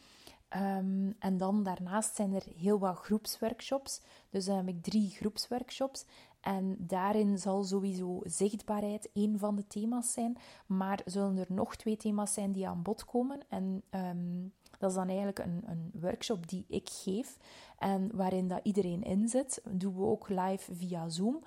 Um, 0.55 1.15
en 1.19 1.37
dan 1.37 1.63
daarnaast 1.63 2.15
zijn 2.15 2.33
er 2.33 2.43
heel 2.55 2.79
wat 2.79 2.97
groepsworkshops. 2.97 4.01
Dus 4.29 4.45
dan 4.45 4.55
heb 4.55 4.67
ik 4.67 4.83
drie 4.83 5.09
groepsworkshops. 5.09 6.05
En 6.39 6.75
daarin 6.79 7.37
zal 7.37 7.63
sowieso 7.63 8.19
zichtbaarheid 8.23 9.09
een 9.13 9.39
van 9.39 9.55
de 9.55 9.67
thema's 9.67 10.13
zijn. 10.13 10.37
Maar 10.65 11.01
zullen 11.05 11.37
er 11.37 11.45
nog 11.49 11.75
twee 11.75 11.97
thema's 11.97 12.33
zijn 12.33 12.51
die 12.51 12.67
aan 12.67 12.81
bod 12.81 13.05
komen. 13.05 13.39
En 13.49 13.83
um, 13.89 14.53
dat 14.77 14.89
is 14.89 14.95
dan 14.95 15.07
eigenlijk 15.07 15.39
een, 15.39 15.63
een 15.65 15.91
workshop 15.93 16.47
die 16.47 16.65
ik 16.67 16.89
geef 16.89 17.37
en 17.77 18.09
waarin 18.15 18.47
dat 18.47 18.59
iedereen 18.63 19.03
in 19.03 19.27
zit. 19.27 19.61
doen 19.69 19.95
we 19.95 20.03
ook 20.03 20.29
live 20.29 20.75
via 20.75 21.09
Zoom. 21.09 21.43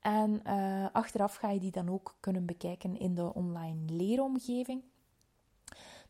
En 0.00 0.42
uh, 0.46 0.86
achteraf 0.92 1.34
ga 1.34 1.50
je 1.50 1.60
die 1.60 1.70
dan 1.70 1.90
ook 1.90 2.16
kunnen 2.20 2.46
bekijken 2.46 2.98
in 2.98 3.14
de 3.14 3.34
online 3.34 3.92
leeromgeving. 3.92 4.82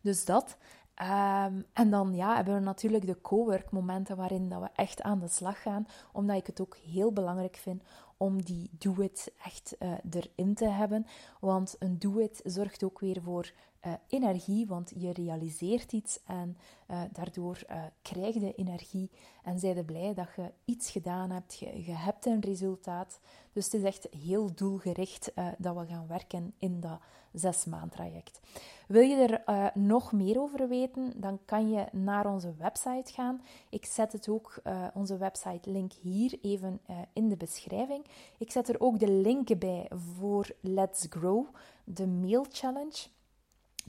Dus 0.00 0.24
dat. 0.24 0.56
Um, 1.02 1.64
en 1.72 1.90
dan 1.90 2.14
ja, 2.14 2.34
hebben 2.36 2.54
we 2.54 2.60
natuurlijk 2.60 3.06
de 3.06 3.20
co-work 3.20 3.70
momenten 3.70 4.16
waarin 4.16 4.48
dat 4.48 4.60
we 4.60 4.68
echt 4.74 5.02
aan 5.02 5.18
de 5.18 5.28
slag 5.28 5.62
gaan, 5.62 5.86
omdat 6.12 6.36
ik 6.36 6.46
het 6.46 6.60
ook 6.60 6.76
heel 6.76 7.12
belangrijk 7.12 7.56
vind 7.56 7.82
om 8.16 8.42
die 8.42 8.70
do-it 8.78 9.32
echt 9.44 9.76
uh, 9.78 9.92
erin 10.10 10.54
te 10.54 10.68
hebben. 10.68 11.06
Want 11.40 11.76
een 11.78 11.98
do-it 11.98 12.40
zorgt 12.44 12.84
ook 12.84 13.00
weer 13.00 13.22
voor 13.22 13.52
uh, 13.86 13.92
energie, 14.08 14.66
want 14.66 14.92
je 14.96 15.12
realiseert 15.12 15.92
iets 15.92 16.20
en 16.24 16.56
uh, 16.90 17.00
daardoor 17.12 17.62
uh, 17.70 17.82
krijg 18.02 18.34
je 18.34 18.54
energie 18.54 19.10
en 19.42 19.58
zij 19.58 19.74
je 19.74 19.84
blij 19.84 20.14
dat 20.14 20.28
je 20.36 20.52
iets 20.64 20.90
gedaan 20.90 21.30
hebt, 21.30 21.58
je, 21.58 21.84
je, 21.84 21.92
hebt 21.92 22.26
een 22.26 22.40
resultaat. 22.40 23.20
Dus 23.52 23.64
het 23.64 23.74
is 23.74 23.82
echt 23.82 24.08
heel 24.24 24.54
doelgericht 24.54 25.32
dat 25.58 25.76
we 25.76 25.86
gaan 25.86 26.06
werken 26.06 26.54
in 26.58 26.80
dat 26.80 27.00
zes 27.32 27.64
maand 27.64 27.92
traject. 27.92 28.40
Wil 28.88 29.02
je 29.02 29.16
er 29.16 29.72
nog 29.74 30.12
meer 30.12 30.40
over 30.40 30.68
weten, 30.68 31.12
dan 31.16 31.38
kan 31.44 31.70
je 31.70 31.86
naar 31.92 32.26
onze 32.26 32.54
website 32.58 33.12
gaan. 33.12 33.42
Ik 33.70 33.86
zet 33.86 34.12
het 34.12 34.28
ook, 34.28 34.62
onze 34.94 35.16
website 35.16 35.70
link 35.70 35.92
hier 35.92 36.38
even 36.42 36.80
in 37.12 37.28
de 37.28 37.36
beschrijving. 37.36 38.04
Ik 38.38 38.50
zet 38.50 38.68
er 38.68 38.80
ook 38.80 38.98
de 38.98 39.10
link 39.10 39.58
bij 39.58 39.90
voor 39.94 40.50
Let's 40.60 41.06
Grow, 41.08 41.46
de 41.84 42.06
mail 42.06 42.46
challenge. 42.50 43.08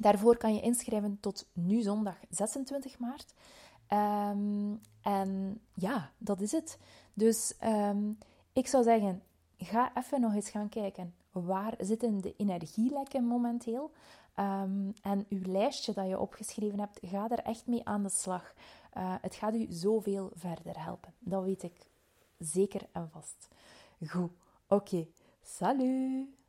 Daarvoor 0.01 0.37
kan 0.37 0.53
je 0.53 0.61
inschrijven 0.61 1.17
tot 1.19 1.47
nu 1.53 1.81
zondag 1.81 2.15
26 2.29 2.99
maart. 2.99 3.33
Um, 3.89 4.81
en 5.01 5.61
ja, 5.73 6.11
dat 6.17 6.41
is 6.41 6.51
het. 6.51 6.77
Dus 7.13 7.53
um, 7.63 8.17
ik 8.53 8.67
zou 8.67 8.83
zeggen, 8.83 9.23
ga 9.57 9.91
even 9.95 10.21
nog 10.21 10.33
eens 10.33 10.49
gaan 10.49 10.69
kijken. 10.69 11.13
Waar 11.31 11.73
zitten 11.79 12.21
de 12.21 12.33
energielekken 12.37 13.23
momenteel? 13.23 13.91
Um, 14.35 14.93
en 15.01 15.25
uw 15.29 15.41
lijstje 15.41 15.93
dat 15.93 16.07
je 16.07 16.19
opgeschreven 16.19 16.79
hebt, 16.79 16.99
ga 17.01 17.29
er 17.29 17.39
echt 17.39 17.67
mee 17.67 17.85
aan 17.85 18.03
de 18.03 18.09
slag. 18.09 18.53
Uh, 18.97 19.15
het 19.21 19.35
gaat 19.35 19.55
u 19.55 19.65
zoveel 19.69 20.31
verder 20.33 20.83
helpen. 20.83 21.13
Dat 21.19 21.43
weet 21.43 21.63
ik 21.63 21.89
zeker 22.37 22.81
en 22.91 23.09
vast. 23.11 23.47
Goed, 24.07 24.31
oké. 24.67 25.07
Salut! 25.41 26.40